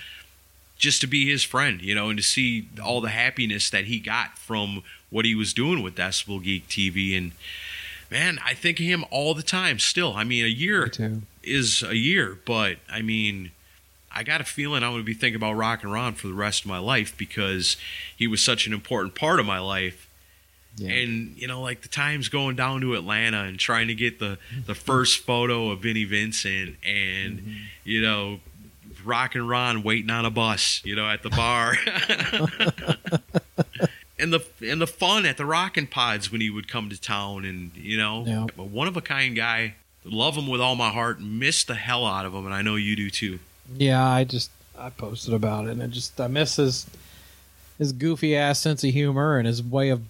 [0.77, 3.99] just to be his friend, you know, and to see all the happiness that he
[3.99, 4.83] got from
[5.15, 7.31] what he was doing with Decibel Geek TV and
[8.11, 10.13] man, I think of him all the time still.
[10.13, 13.51] I mean, a year Me is a year, but I mean,
[14.11, 16.65] I got a feeling I'm going to be thinking about Rockin' Ron for the rest
[16.65, 17.77] of my life because
[18.13, 20.09] he was such an important part of my life.
[20.75, 20.91] Yeah.
[20.91, 24.37] And you know, like the times going down to Atlanta and trying to get the
[24.65, 27.53] the first photo of Vinnie Vincent, and mm-hmm.
[27.85, 28.41] you know,
[29.05, 31.77] Rockin' Ron waiting on a bus, you know, at the bar.
[34.17, 37.43] And the and the fun at the Rockin' Pods when he would come to town,
[37.45, 38.47] and you know, Yeah.
[38.57, 39.75] a one of a kind guy.
[40.07, 41.19] Love him with all my heart.
[41.19, 43.39] Miss the hell out of him, and I know you do too.
[43.77, 46.85] Yeah, I just I posted about it, and I just I miss his
[47.79, 50.01] his goofy ass sense of humor and his way of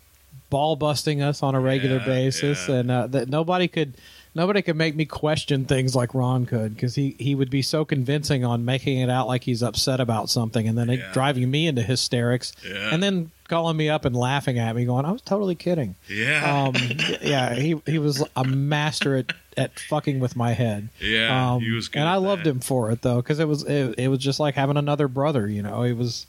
[0.49, 2.75] ball busting us on a regular Yeah, basis, yeah.
[2.75, 3.93] and uh, that nobody could
[4.35, 7.85] nobody could make me question things like Ron could because he he would be so
[7.85, 11.13] convincing on making it out like he's upset about something, and then it Yeah.
[11.13, 12.89] driving me into hysterics, Yeah.
[12.93, 16.65] and then calling me up and laughing at me, going, "I was totally kidding." Yeah,
[16.67, 16.75] Um,
[17.21, 20.89] yeah, he he was a master at at fucking with my head.
[20.99, 22.49] yeah, Um, he was and I loved that.
[22.49, 25.47] him for it though, because it was it, it was just like having another brother,
[25.47, 25.83] you know.
[25.83, 26.27] It was,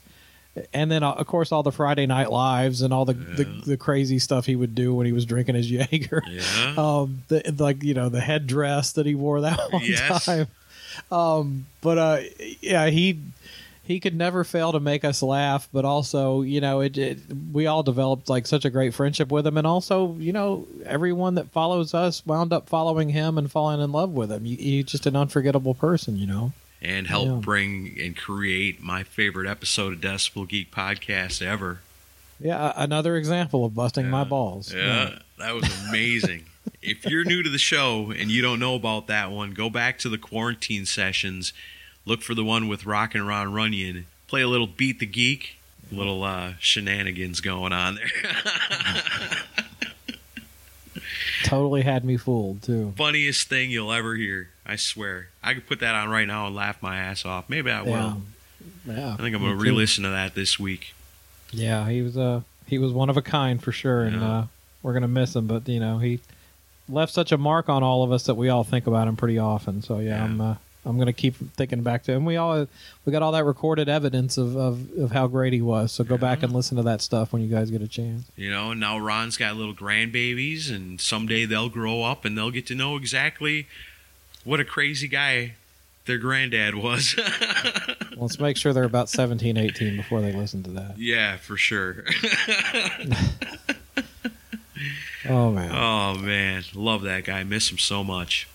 [0.73, 3.77] and then uh, of course all the Friday night lives and all the, the the
[3.77, 6.23] crazy stuff he would do when he was drinking his Jaeger.
[6.29, 10.25] Yeah, Um, the, like you know the headdress that he wore that one Yes.
[10.25, 10.47] time.
[11.11, 12.19] Um, but uh,
[12.61, 13.19] yeah, he
[13.87, 15.67] he could never fail to make us laugh.
[15.73, 17.19] But also, you know, it, it
[17.51, 21.35] we all developed like such a great friendship with him, and also, you know, everyone
[21.35, 24.45] that follows us wound up following him and falling in love with him.
[24.45, 26.53] He, he's just an unforgettable person, you know.
[26.81, 27.35] and help Yeah.
[27.41, 31.79] bring and create my favorite episode of Decibel Geek podcast ever.
[32.39, 34.71] Yeah, another example of busting my balls.
[34.71, 36.45] Yeah, that was amazing.
[36.83, 39.97] if you're new to the show and you don't know about that one, go back
[39.99, 41.51] to the quarantine sessions.
[42.07, 44.05] Look for the one with Rockin' Ron Runyon.
[44.27, 45.57] Play a little Beat the Geek,
[45.91, 48.09] little uh, shenanigans going on there.
[51.43, 52.93] totally had me fooled too.
[52.97, 54.49] Funniest thing you'll ever hear.
[54.65, 55.27] I swear.
[55.43, 57.49] I could put that on right now and laugh my ass off.
[57.49, 57.89] Maybe I will.
[57.91, 58.15] Yeah,
[58.85, 59.13] yeah.
[59.13, 60.93] I think I'm going to re-listen to that this week.
[61.51, 64.27] Yeah, he was a he was one of a kind for sure, and Yeah.
[64.29, 64.45] uh,
[64.81, 65.47] we're gonna miss him.
[65.47, 66.19] But you know, he
[66.89, 69.37] left such a mark on all of us that we all think about him pretty
[69.37, 69.81] often.
[69.81, 70.23] So yeah, Yeah.
[70.25, 70.55] I'm uh,
[70.87, 72.23] I'm gonna keep thinking back to him.
[72.25, 72.67] We all
[73.05, 75.91] we got all that recorded evidence of of, of how great he was.
[75.91, 78.23] So go back and listen to that stuff when you guys get a chance.
[78.35, 82.51] You know, and now Ron's got little grandbabies, and someday they'll grow up and they'll
[82.51, 83.67] get to know exactly
[84.43, 85.53] what a crazy guy
[86.05, 87.19] their granddad was.
[88.15, 90.97] Let's make sure they're about 17, 18 before they listen to that.
[90.97, 92.05] yeah, for sure.
[95.29, 97.43] Oh man, oh man, love that guy.
[97.43, 98.47] Miss him so much.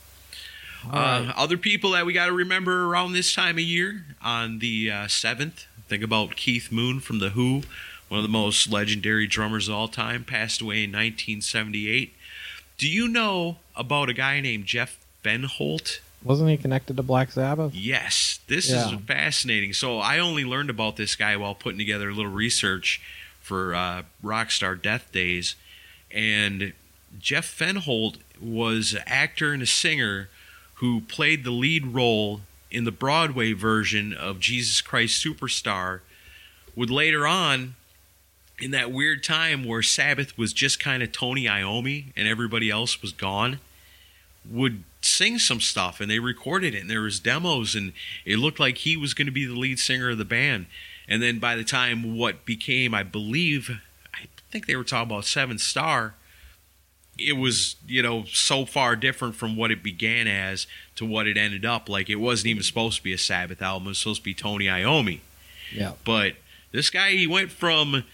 [0.90, 4.90] Uh, other people that we got to remember around this time of year on the
[4.90, 7.62] uh, 7th, think about Keith Moon from The Who,
[8.08, 12.14] one of the most legendary drummers of all time, passed away in 1978.
[12.78, 16.00] Do you know about a guy named Jeff Fenholt?
[16.24, 17.74] wasn't he connected to Black Sabbath?
[17.74, 18.94] Yes, this Yeah.
[18.94, 19.72] is fascinating.
[19.72, 23.00] So I only learned about this guy while putting together a little research
[23.40, 25.56] for uh, Rockstar Death Days,
[26.12, 26.74] and
[27.18, 30.28] Jeff Fenholt was an actor and a singer
[30.82, 36.00] who played the lead role in the Broadway version of Jesus Christ Superstar.
[36.74, 37.76] Would later on,
[38.58, 43.00] in that weird time where Sabbath was just kind of Tony Iommi and everybody else
[43.00, 43.60] was gone,
[44.50, 47.92] would sing some stuff and they recorded it and there was demos and
[48.24, 50.66] it looked like he was going to be the lead singer of the band
[51.08, 53.80] and then by the time what became i believe
[54.14, 56.14] i think they were talking about Seventh Star
[57.18, 61.36] it was you know so far different from what it began as to what it
[61.36, 64.20] ended up like it wasn't even supposed to be a sabbath album it was supposed
[64.20, 65.20] to be tony iommi
[65.74, 65.92] Yeah.
[66.04, 66.34] but
[66.70, 68.04] this guy he went from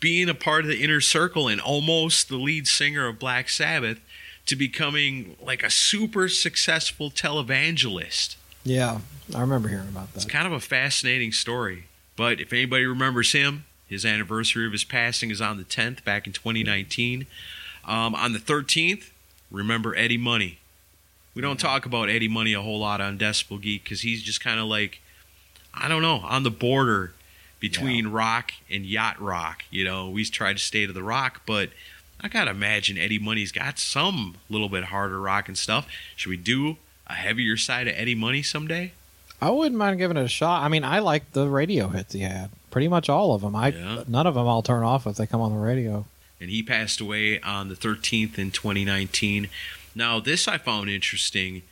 [0.00, 3.98] being a part of the inner circle and almost the lead singer of black sabbath
[4.46, 8.36] to becoming like a super successful televangelist.
[8.62, 8.98] Yeah,
[9.34, 10.16] I remember hearing about that.
[10.16, 11.84] It's kind of a fascinating story.
[12.16, 16.26] But if anybody remembers him, his anniversary of his passing is on the 10th, back
[16.26, 17.26] in 2019.
[17.86, 19.10] Um, on the 13th,
[19.50, 20.58] remember Eddie Money.
[21.34, 24.40] We don't talk about Eddie Money a whole lot on Decibel Geek because he's just
[24.42, 25.00] kind of like,
[25.74, 27.12] I don't know, on the border
[27.60, 29.64] between rock and yacht rock.
[29.70, 31.70] You know, we try to stay to the rock, but
[32.20, 35.86] I gotta imagine Eddie Money's got some little bit harder rock and stuff.
[36.16, 38.92] Should we do a heavier side of Eddie Money someday?
[39.42, 40.62] I wouldn't mind giving it a shot.
[40.62, 42.50] I mean, I like the radio hits he had.
[42.70, 43.54] Pretty much all of them.
[43.56, 44.04] I Yeah.
[44.06, 46.06] none of them I'll turn off if they come on the radio.
[46.44, 49.48] And he passed away on the 13th in 2019.
[49.94, 51.62] Now, this I found interesting.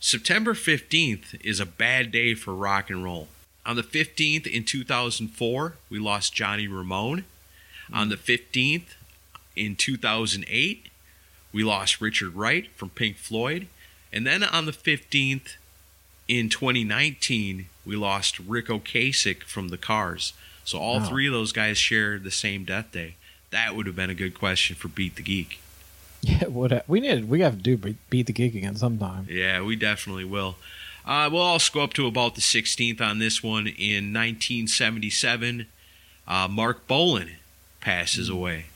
[0.00, 3.28] September 15th is a bad day for rock and roll.
[3.64, 7.26] On the 15th in 2004, we lost Johnny Ramone.
[7.92, 8.96] On the 15th
[9.54, 10.88] in 2008,
[11.52, 13.68] we lost Richard Wright from Pink Floyd.
[14.12, 15.54] And then on the 15th
[16.26, 20.32] in 2019, we lost Ric Ocasek from the Cars.
[20.64, 21.08] So all Wow.
[21.08, 23.14] three of those guys shared the same death day.
[23.52, 25.60] That would have been a good question for Beat the Geek.
[26.24, 29.26] Yeah, what we need we have to do beat, beat the geek again sometime.
[29.28, 30.54] Yeah, we definitely will.
[31.04, 33.66] Uh, we'll also go up to about the 16th on this one.
[33.66, 35.66] In 1977,
[36.28, 37.30] uh, Marc Bolan
[37.80, 38.66] passes away.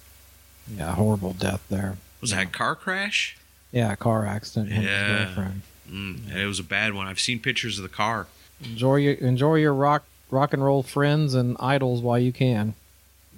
[0.77, 1.99] Yeah, horrible death there.
[2.21, 3.37] Was that a car crash?
[3.71, 4.73] Yeah, a car accident.
[4.73, 5.53] him and his Yeah.
[5.89, 7.07] Mm, it was a bad one.
[7.07, 8.27] I've seen pictures of the car.
[8.65, 12.75] Enjoy your enjoy your rock rock and roll friends and idols while you can.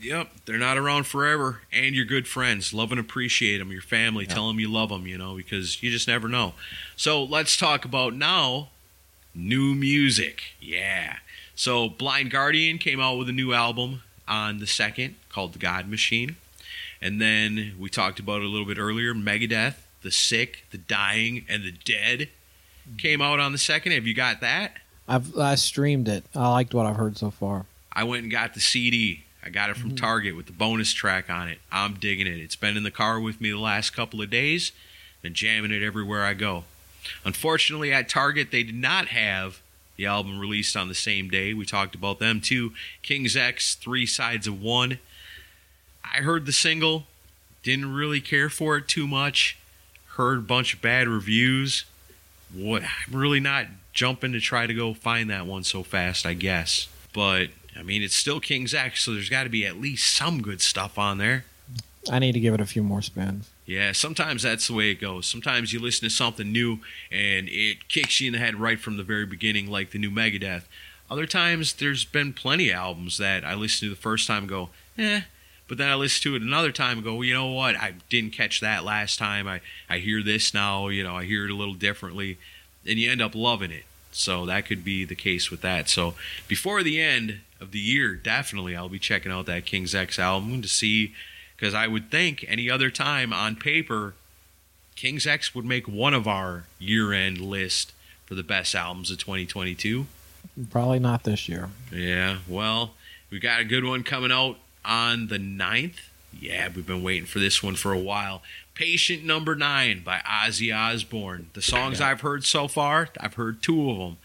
[0.00, 2.72] Yep, they're not around forever, and your good friends.
[2.72, 3.72] Love and appreciate them.
[3.72, 6.54] Your family, tell them you love them, you know, because you just never know.
[6.96, 8.68] So let's talk about now
[9.34, 10.42] new music.
[10.60, 11.16] Yeah.
[11.54, 15.88] So Blind Guardian came out with a new album on the second called The God
[15.88, 16.36] Machine.
[17.00, 21.44] And then we talked about it a little bit earlier Megadeth, The Sick, The Dying,
[21.48, 22.28] and The Dead
[22.96, 23.92] came out on the second.
[23.92, 24.78] Have you got that?
[25.06, 26.24] I've I streamed it.
[26.34, 27.66] I liked what I've heard so far.
[27.92, 29.24] I went and got the CD.
[29.44, 29.96] I got it from mm-hmm.
[29.96, 31.58] Target with the bonus track on it.
[31.70, 32.38] I'm digging it.
[32.38, 34.72] It's been in the car with me the last couple of days.
[35.22, 36.64] Been jamming it everywhere I go.
[37.24, 39.60] Unfortunately, at Target, they did not have
[39.96, 41.54] the album released on the same day.
[41.54, 42.72] We talked about them too.
[43.02, 44.98] King's X, Three Sides of One.
[46.04, 47.04] I heard the single,
[47.62, 49.58] didn't really care for it too much.
[50.16, 51.84] Heard a bunch of bad reviews.
[52.54, 56.34] What I'm really not jumping to try to go find that one so fast, I
[56.34, 56.88] guess.
[57.12, 57.48] But
[57.78, 60.60] I mean, it's still King's X, so there's got to be at least some good
[60.60, 61.44] stuff on there.
[62.10, 63.50] I need to give it a few more spins.
[63.66, 65.26] Yeah, sometimes that's the way it goes.
[65.26, 66.78] Sometimes you listen to something new
[67.12, 70.10] and it kicks you in the head right from the very beginning, like the new
[70.10, 70.62] Megadeth.
[71.10, 74.48] Other times, there's been plenty of albums that I listen to the first time and
[74.48, 75.22] go, eh.
[75.68, 77.76] But then I listen to it another time and go, well, you know what?
[77.76, 79.46] I didn't catch that last time.
[79.46, 82.38] I, I hear this now, you know, I hear it a little differently.
[82.86, 83.84] And you end up loving it.
[84.12, 85.90] So that could be the case with that.
[85.90, 86.14] So
[86.46, 90.62] before the end of the year, definitely I'll be checking out that King's X album
[90.62, 91.14] to see
[91.56, 94.14] because I would think any other time on paper,
[94.94, 97.92] King's X would make one of our year end list
[98.26, 100.06] for the best albums of 2022.
[100.70, 101.70] Probably not this year.
[101.92, 102.92] Yeah, well,
[103.30, 105.96] we got a good one coming out on the 9th.
[106.38, 108.42] Yeah, we've been waiting for this one for a while.
[108.74, 111.50] Patient Number Nine by Ozzy Osbourne.
[111.54, 114.18] The songs I've heard so far, I've heard two of them.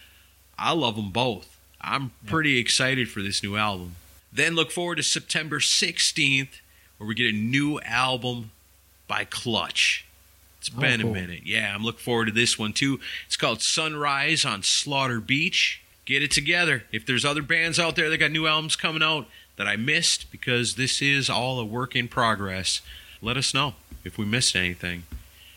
[0.56, 1.53] I love them both.
[1.84, 3.96] I'm pretty excited for this new album.
[4.32, 6.60] Then look forward to September 16th,
[6.98, 8.50] where we get a new album
[9.06, 10.04] by Clutch.
[10.58, 11.10] It's Oh, been cool.
[11.10, 11.42] a minute.
[11.44, 12.98] Yeah, I'm looking forward to this one too.
[13.26, 15.80] It's called Sunrise on Slaughter Beach.
[16.06, 16.84] Get it together.
[16.90, 20.30] If there's other bands out there that got new albums coming out that I missed,
[20.32, 22.80] because this is all a work in progress,
[23.22, 25.04] let us know if we missed anything.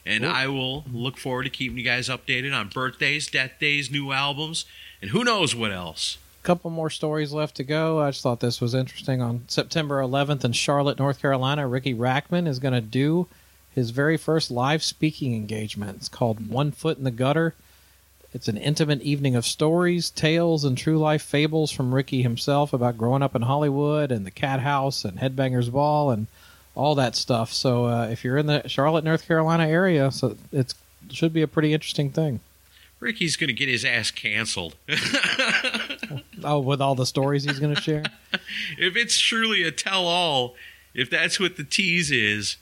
[0.06, 0.32] And Cool.
[0.34, 4.66] I will look forward to keeping you guys updated on birthdays, death days, new albums,
[5.02, 6.18] and who knows what else.
[6.44, 8.00] A couple more stories left to go.
[8.02, 9.22] I just thought this was interesting.
[9.22, 13.28] On September 11th in Charlotte, North Carolina, Riki Rachtman is going to do
[13.74, 15.98] his very first live speaking engagement.
[15.98, 17.54] It's called One Foot in the Gutter.
[18.34, 22.98] It's an intimate evening of stories, tales, and true life fables from Riki himself about
[22.98, 26.28] growing up in Hollywood and the Cathouse and Headbangers Ball and
[26.76, 27.52] all that stuff.
[27.54, 30.76] So uh, if you're in the Charlotte, North Carolina area, so it's
[31.10, 32.40] should be a pretty interesting thing.
[33.00, 34.76] Riki's going to get his ass canceled.
[36.44, 38.04] Oh, with all the stories he's going to share.
[38.78, 40.56] if it's truly a tell all,
[40.94, 42.58] if that's what the tease is,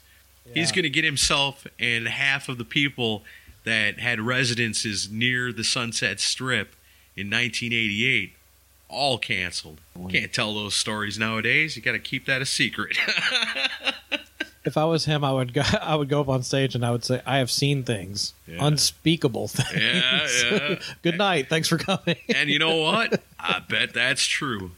[0.54, 3.22] he's going to get himself and half of the people
[3.64, 6.74] that had residences near the Sunset Strip
[7.16, 8.32] in 1988
[8.88, 9.80] all canceled.
[10.08, 11.76] Can't tell those stories nowadays.
[11.76, 12.96] You got to keep that a secret.
[14.66, 15.62] If I was him, I would go.
[15.80, 18.66] I would go up on stage and I would say, "I have seen things, Yeah.
[18.66, 20.78] unspeakable things." yeah, yeah.
[21.02, 21.48] Good night.
[21.48, 22.16] Thanks for coming.
[22.34, 23.22] And you know what?
[23.38, 24.72] I bet that's true.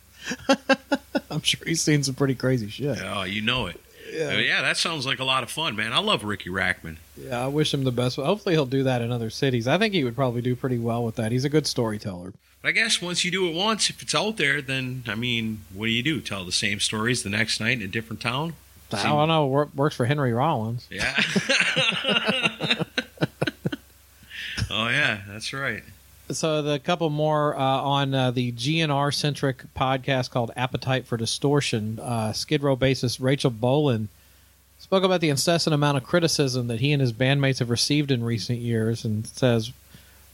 [1.31, 2.99] I'm sure he's seen some pretty crazy shit.
[3.03, 3.81] Oh, you know it.
[4.13, 4.29] Yeah.
[4.29, 5.93] Uh, yeah, that sounds like a lot of fun, man.
[5.93, 6.97] I love Riki Rachtman.
[7.17, 8.17] Yeah, I wish him the best.
[8.17, 9.69] Hopefully, he'll do that in other cities.
[9.69, 11.31] I think he would probably do pretty well with that.
[11.33, 12.33] He's a good storyteller.
[12.63, 15.61] But I guess once you do it once, if it's out there, then I mean,
[15.75, 16.21] what do you do?
[16.21, 18.55] Tell the same stories the next night in a different town?
[18.93, 19.47] I don't know.
[19.47, 20.87] Wor- Works for Henry Rollins.
[20.91, 21.15] Yeah.
[24.71, 25.83] oh yeah, that's right.
[26.31, 31.99] So the couple more uh, on uh, the GNR centric podcast called Appetite for Distortion.
[32.01, 34.09] Uh, Skid Row bassist Rachel Bolan
[34.79, 38.23] spoke about the incessant amount of criticism that he and his bandmates have received in
[38.23, 39.73] recent years, and says,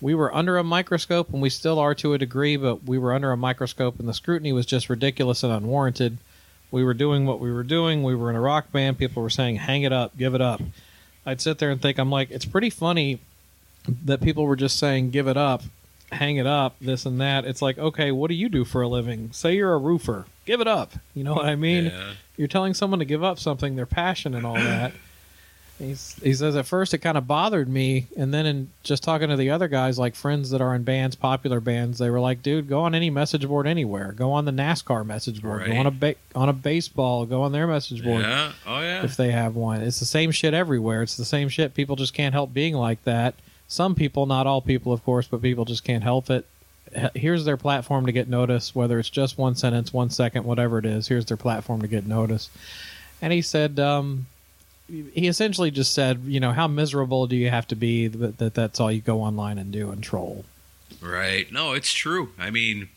[0.00, 3.12] "We were under a microscope, and we still are to a degree, but we were
[3.12, 6.18] under a microscope, and the scrutiny was just ridiculous and unwarranted.
[6.74, 8.02] We were doing what we were doing.
[8.02, 8.98] We were in a rock band.
[8.98, 10.60] People were saying, "Hang it up, give it up."
[11.24, 13.20] I'd sit there and think, I'm like, it's pretty funny
[14.04, 15.62] that people were just saying, "Give it up."
[16.12, 17.44] hang it up, this and that.
[17.44, 19.30] It's like, okay, what do you do for a living?
[19.32, 20.26] Say you're a roofer.
[20.44, 20.92] Give it up.
[21.14, 21.86] You know what I mean?
[21.86, 22.12] Yeah.
[22.36, 24.92] You're telling someone to give up something, their passion and all that.
[25.78, 29.28] He's, he says at first it kind of bothered me, and then in just talking
[29.28, 32.42] to the other guys, like friends that are in bands, popular bands, they were like,
[32.44, 34.12] "Dude, go on any message board anywhere.
[34.12, 35.66] Go on the NASCAR message board.
[35.66, 37.26] Go on a ba- on a baseball.
[37.26, 38.52] Go on their message board Yeah.
[38.64, 39.02] Oh yeah.
[39.04, 39.80] if they have one.
[39.82, 41.02] It's the same shit everywhere.
[41.02, 41.74] It's the same shit.
[41.74, 43.34] People just can't help being like that.
[43.66, 46.46] Some people, not all people, of course, but people just can't help it.
[47.16, 50.86] Here's their platform to get noticed, whether it's just one sentence, one second, whatever it
[50.86, 51.08] is.
[51.08, 52.50] Here's their platform to get noticed.
[53.20, 54.26] And he said, um,
[54.88, 58.54] he essentially just said, you know, how miserable do you have to be that, that
[58.54, 60.44] that's all you go online and do and troll?
[61.00, 61.50] Right.
[61.50, 62.30] No, it's true.
[62.38, 62.88] I mean,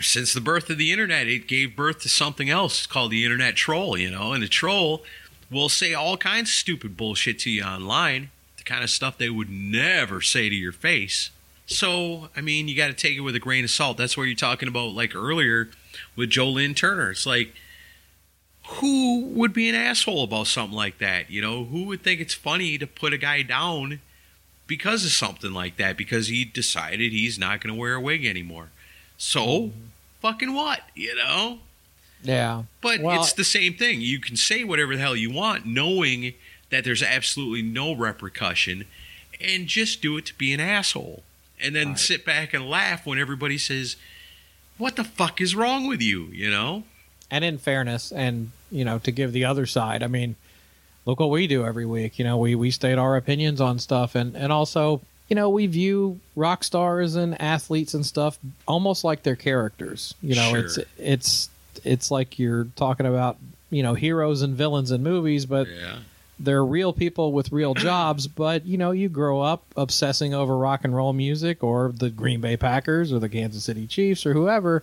[0.00, 3.56] since the birth of the internet, it gave birth to something else called the internet
[3.56, 5.02] troll, you know, and a troll
[5.50, 9.30] will say all kinds of stupid bullshit to you online, the kind of stuff they
[9.30, 11.30] would never say to your face.
[11.66, 13.96] So, I mean, you got to take it with a grain of salt.
[13.96, 15.68] That's what you're talking about, like earlier
[16.14, 17.10] with Joe Lynn Turner.
[17.10, 17.52] It's like,
[18.66, 21.30] who would be an asshole about something like that?
[21.30, 24.00] You know, who would think it's funny to put a guy down
[24.66, 28.24] because of something like that because he decided he's not going to wear a wig
[28.24, 28.70] anymore.
[29.18, 29.70] So,
[30.20, 31.60] fucking what, you know?
[32.22, 32.64] Yeah.
[32.80, 34.00] But Well- it's the same thing.
[34.00, 36.34] You can say whatever the hell you want knowing
[36.70, 38.86] that there's absolutely no repercussion
[39.40, 41.22] and just do it to be an asshole.
[41.60, 41.98] And then Right.
[42.00, 43.96] sit back and laugh when everybody says,
[44.76, 46.84] "What the fuck is wrong with you?" you know?
[47.28, 50.02] and in fairness and you know to give the other side.
[50.02, 50.36] I mean
[51.04, 52.18] look what we do every week.
[52.18, 54.14] You know we we state our opinions on stuff.
[54.14, 59.22] And and also you know we view rock stars and athletes and stuff almost like
[59.22, 60.14] they're characters.
[60.22, 60.58] You know Sure.
[60.58, 61.50] it's it's
[61.84, 63.36] it's like you're talking about
[63.70, 65.98] you know heroes and villains in movies but Yeah.
[66.38, 70.84] they're real people with real jobs, but you know, you grow up obsessing over rock
[70.84, 74.82] and roll music or the Green Bay Packers or the Kansas City Chiefs or whoever,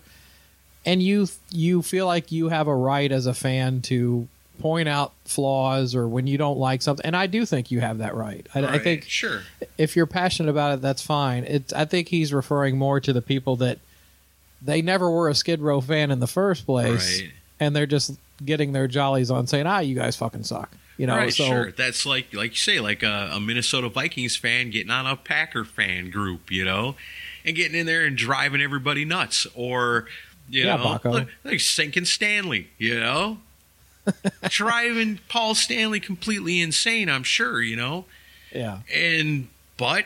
[0.85, 4.27] and you you feel like you have a right as a fan to
[4.59, 7.05] point out flaws or when you don't like something.
[7.05, 8.47] And I do think you have that right.
[8.53, 9.41] I, I think sure.
[9.77, 11.43] if you're passionate about it, that's fine.
[11.45, 13.79] It's I think he's referring more to the people that
[14.61, 17.31] they never were a Skid Row fan in the first place, Right.
[17.59, 21.15] and they're just getting their jollies on saying, "Ah, you guys fucking suck." You know,
[21.17, 21.71] right, so sure.
[21.71, 25.65] That's like like you say, like a, a Minnesota Vikings fan getting on a Packer
[25.65, 26.95] fan group, you know,
[27.43, 30.05] and getting in there and driving everybody nuts, or
[30.49, 31.13] you Yeah, know, Baco.
[31.13, 33.39] like, like sinking Stanley, you know,
[34.49, 37.09] driving Paul Stanley completely insane.
[37.09, 38.05] I'm sure, you know,
[38.53, 40.05] yeah, and but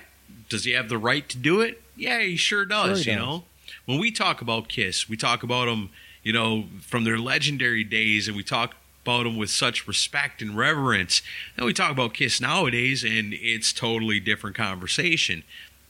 [0.50, 1.82] does he have the right to do it?
[1.96, 3.04] Yeah, he sure does.
[3.04, 3.26] Sure he you does.
[3.26, 3.44] know,
[3.86, 5.90] when we talk about Kiss, we talk about them,
[6.24, 10.56] you know, from their legendary days, and we talk about them with such respect and
[10.58, 11.22] reverence.
[11.56, 15.44] And we talk about Kiss nowadays, and it's totally different conversation.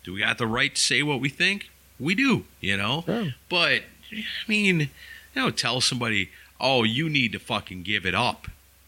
[0.04, 1.70] Do we got the right to say what we think?
[2.00, 3.04] We do, you know.
[3.06, 3.34] Sure.
[3.50, 4.90] But I mean, you
[5.36, 6.30] know, tell somebody,
[6.60, 8.48] oh, you need to fucking give it up.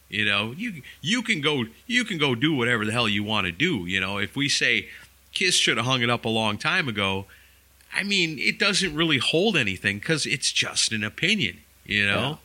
[0.09, 3.45] You know, you you can go you can go do whatever the hell you want
[3.45, 3.85] to do.
[3.85, 4.89] You know, if we say
[5.33, 7.25] Kiss should have hung it up a long time ago,
[7.93, 11.57] I mean, it doesn't really hold anything because it's just an opinion.
[11.85, 12.39] You know,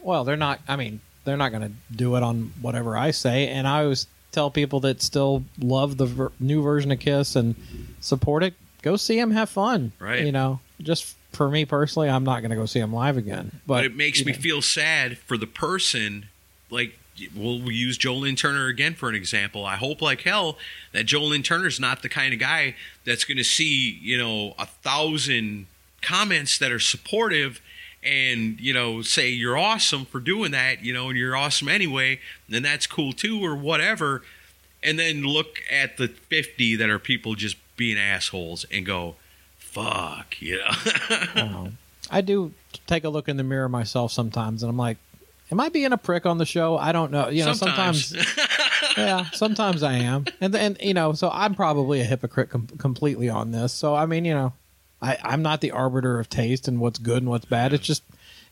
[0.00, 0.60] Well, they're not.
[0.66, 3.48] I mean, they're not going to do it on whatever I say.
[3.48, 7.54] And I always tell people that still love the ver- new version of Kiss and
[8.00, 8.54] support it.
[8.82, 9.92] Go see them, have fun.
[9.98, 10.24] Right.
[10.24, 13.60] You know, just for me personally, I'm not going to go see them live again.
[13.66, 16.26] But, but, it makes me know, feel sad for the person.
[16.70, 16.98] Like,
[17.34, 19.64] we'll we use Joe Lynn Turner again for an example.
[19.64, 20.58] I hope like hell
[20.92, 22.74] that Joe Lynn Turner's not the kind of guy
[23.04, 25.66] that's going to see you know a thousand
[26.02, 27.60] comments that are supportive
[28.02, 32.20] and you know say you're awesome for doing that you know and you're awesome anyway
[32.52, 34.22] and that's cool too or whatever
[34.82, 39.16] and then look at the 50 that are people just being assholes and go
[39.80, 41.78] fuck you know Um,
[42.10, 42.52] I do
[42.86, 44.96] take a look in the mirror myself sometimes, and I'm like,
[45.50, 47.28] "Am I being a prick on the show?" I don't know.
[47.30, 48.14] You know, sometimes,
[48.96, 53.28] yeah, sometimes I am, and then you know, so I'm probably a hypocrite com- completely
[53.28, 53.72] on this.
[53.72, 54.52] So I mean, you know,
[55.02, 57.72] I, I'm not the arbiter of taste and what's good and what's bad.
[57.72, 58.04] It's just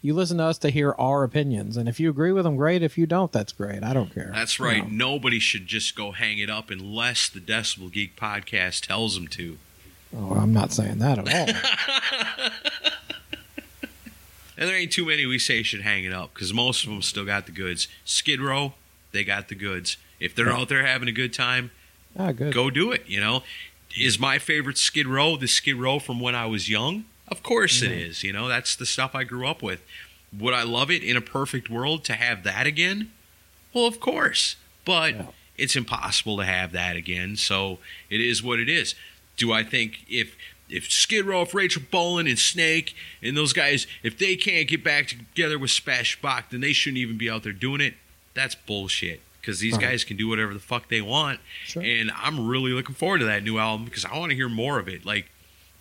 [0.03, 2.83] you listen to us to hear our opinions, and if you agree with them, great.
[2.83, 3.85] If you don't, that's great.
[3.85, 4.33] I don't care.
[4.35, 4.83] That's You right.
[4.91, 5.13] know.
[5.13, 9.59] Nobody should just go hang it up unless the Decibel Geek podcast tells them to.
[10.17, 11.29] Oh, I'm not saying that at
[12.47, 12.51] all.
[14.57, 17.03] And there ain't too many we say should hang it up because most of them
[17.03, 17.89] still got the goods.
[18.05, 18.75] Skid Row,
[19.11, 19.97] they got the goods.
[20.21, 21.73] If they're out there having a good time,
[22.17, 22.55] ah, good.
[22.55, 23.03] go do it.
[23.09, 23.43] You know,
[23.99, 27.05] is my favorite Skid Row the Skid Row from when I was young?
[27.27, 28.23] Of course it is.
[28.23, 29.81] You know, that's the stuff I grew up with.
[30.39, 33.11] Would I love it in a perfect world to have that again?
[33.73, 34.55] Well, of course,
[34.85, 35.27] but Yeah.
[35.57, 37.35] it's impossible to have that again.
[37.37, 38.95] So it is what it is.
[39.37, 40.37] Do I think if
[40.69, 44.83] if Skid Row, if Rachel Bolan and Snake and those guys, if they can't get
[44.83, 47.95] back together with Spash Bach, then they shouldn't even be out there doing it?
[48.33, 49.21] That's bullshit.
[49.41, 49.83] Because these Right.
[49.91, 51.83] guys can do whatever the fuck they want, Sure.
[51.83, 54.79] and I'm really looking forward to that new album because I want to hear more
[54.79, 55.05] of it.
[55.05, 55.29] Like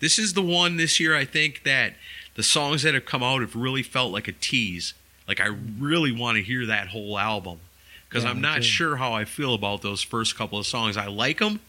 [0.00, 1.94] this is the one this year I think that
[2.34, 4.92] the songs that have come out have really felt like a tease.
[5.26, 5.46] Like I
[5.78, 7.60] really want to hear that whole album
[8.08, 10.98] because Yeah, I'm not sure how I feel about those first couple of songs.
[10.98, 11.60] I like them,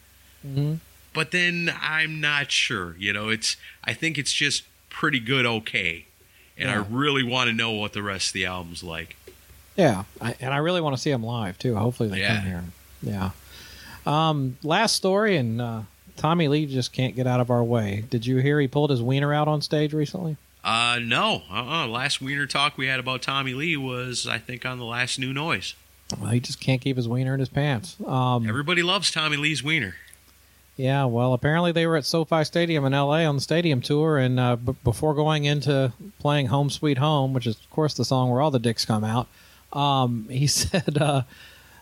[0.46, 0.80] Mhm.
[1.16, 2.94] But then I'm not sure.
[2.98, 6.06] You know, it's I think it's just pretty good, okay,
[6.56, 9.16] and I really want to know what the rest of the album's like.
[9.76, 11.74] Yeah, I, and I really want to see them live too.
[11.74, 12.36] Hopefully they Yeah.
[12.36, 12.64] come here.
[13.02, 13.30] Yeah.
[14.06, 15.80] Um, last story, and uh,
[16.16, 18.04] Tommy Lee just can't get out of our way.
[18.08, 20.36] Did you hear he pulled his wiener out on stage recently?
[20.64, 21.86] Uh, no, uh-uh.
[21.86, 25.32] Last Wiener talk we had about Tommy Lee was, I think, on the last New
[25.32, 25.74] Noise.
[26.20, 27.96] Well, he just can't keep his wiener in his pants.
[28.04, 29.94] Um, Everybody loves Tommy Lee's Wiener.
[30.76, 33.24] Yeah, well, apparently they were at SoFi Stadium in L.A.
[33.24, 37.46] on the stadium tour, and uh, b- before going into playing "Home Sweet Home," which
[37.46, 39.26] is of course the song where all the dicks come out,
[39.72, 41.22] um, he said, uh,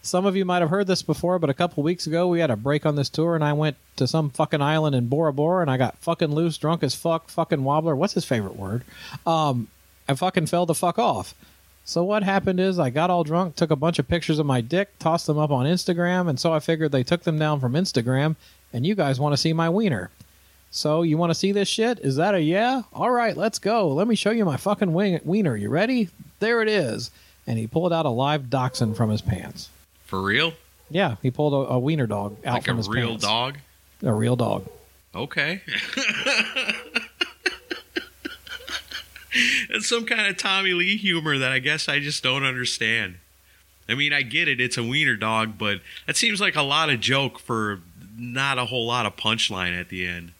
[0.01, 2.53] "Some of you might have heard this before, but a couple weeks ago we had
[2.53, 5.62] a break on this tour, and I went to some fucking island in Bora Bora,
[5.62, 7.97] and I got fucking loose, drunk as fuck, fucking wobbler.
[7.97, 8.84] What's his favorite word?
[9.26, 9.66] Um,
[10.09, 11.34] I fucking fell the fuck off."
[11.86, 14.62] So what happened is I got all drunk, took a bunch of pictures of my
[14.62, 17.74] dick, tossed them up on Instagram, and so I figured they took them down from
[17.74, 18.36] Instagram,
[18.75, 20.11] and you guys want to see my wiener.
[20.70, 22.01] So you want to see this shit?
[22.01, 22.83] Is that a yeah?
[22.93, 23.89] All right, let's go.
[23.89, 25.57] Let me show you my fucking wing- wiener.
[25.57, 26.09] You ready?
[26.41, 27.12] There it is.
[27.47, 29.68] And he pulled out a live dachshund from his pants.
[30.05, 30.53] For real?
[30.91, 33.25] Yeah, he pulled a, a wiener dog out like from a his real pants.
[33.25, 33.59] dog?
[34.03, 34.66] A real dog.
[35.14, 35.62] Okay.
[39.70, 43.16] it's some kind of Tommy Lee humor that I guess I just don't understand.
[43.89, 46.91] I mean, I get it; it's a wiener dog, but that seems like a lot
[46.91, 47.81] of joke for
[48.16, 50.32] not a whole lot of punchline at the end.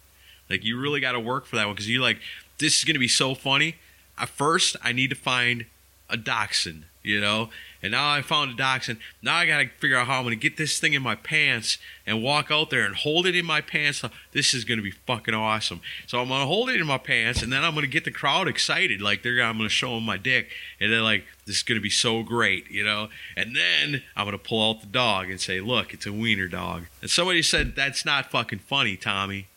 [0.49, 2.19] Like you really got to work for that one because you're like,
[2.59, 3.77] this is going to be so funny.
[4.19, 5.67] At first, I need to find
[6.09, 7.51] a dachshund, you know,
[7.83, 8.99] and now I found a dachshund.
[9.23, 11.15] Now I got to figure out how I'm going to get this thing in my
[11.15, 11.77] pants
[12.07, 14.03] and walk out there and hold it in my pants.
[14.33, 15.83] This is going to be fucking awesome.
[16.07, 18.07] So I'm going to hold it in my pants and then I'm going to get
[18.07, 19.03] the crowd excited.
[19.03, 20.49] Like they're, I'm going to show them my dick
[20.81, 23.09] and they're like, this is going to be so great, you know?
[23.37, 26.49] And then I'm going to pull out the dog and say, look, it's a wiener
[26.49, 26.85] dog.
[27.03, 29.49] And somebody said, that's not fucking funny, Tommy.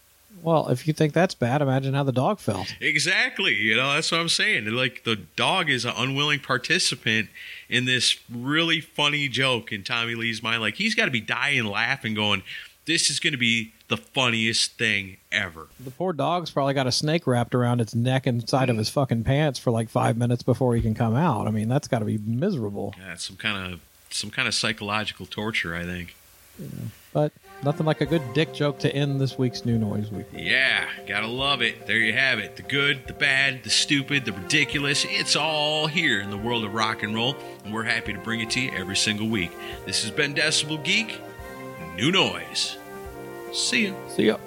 [0.41, 2.75] Well, if you think that's bad, imagine how the dog felt.
[2.79, 3.55] Exactly.
[3.55, 4.65] You know, that's what I'm saying.
[4.67, 7.29] Like the dog is an unwilling participant
[7.69, 10.61] in this really funny joke in Tommy Lee's mind.
[10.61, 12.43] Like he's got to be dying laughing, going,
[12.85, 16.91] "This is going to be the funniest thing ever." The poor dog's probably got a
[16.91, 20.75] snake wrapped around its neck inside of his fucking pants for like five minutes before
[20.75, 21.47] he can come out.
[21.47, 22.93] I mean, that's got to be miserable.
[22.97, 26.15] Yeah, it's some kind of some kind of psychological torture, I think.
[26.59, 26.67] Yeah.
[27.13, 27.33] But
[27.63, 30.25] nothing like a good dick joke to end this week's New Noise Week.
[30.33, 31.87] Yeah, gotta love it.
[31.87, 32.55] There you have it.
[32.55, 35.05] The good, the bad, the stupid, the ridiculous.
[35.09, 38.41] It's all here in the world of rock and roll, and we're happy to bring
[38.41, 39.51] it to you every single week.
[39.85, 41.21] This has been Decibel Geek.
[41.95, 42.77] New Noise.
[43.51, 43.93] See ya.
[44.09, 44.37] See ya.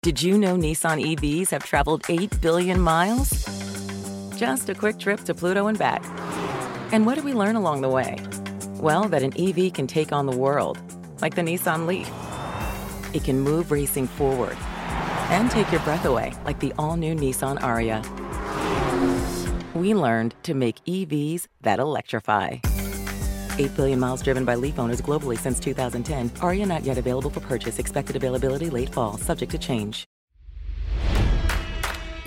[0.00, 3.44] Did you know Nissan EVs have traveled 8 billion miles?
[4.38, 6.04] Just a quick trip to Pluto and back.
[6.92, 8.16] And what did we learn along the way?
[8.76, 10.78] Well, that an EV can take on the world,
[11.20, 12.08] like the Nissan Leaf.
[13.12, 14.56] It can move racing forward
[15.32, 18.04] and take your breath away, like the all new Nissan Ariya.
[19.74, 22.58] We learned to make EVs that electrify.
[23.58, 26.30] 8 billion miles driven by Leaf owners globally since 2010.
[26.30, 27.80] Ariya not yet available for purchase.
[27.80, 30.06] Expected availability late fall, subject to change.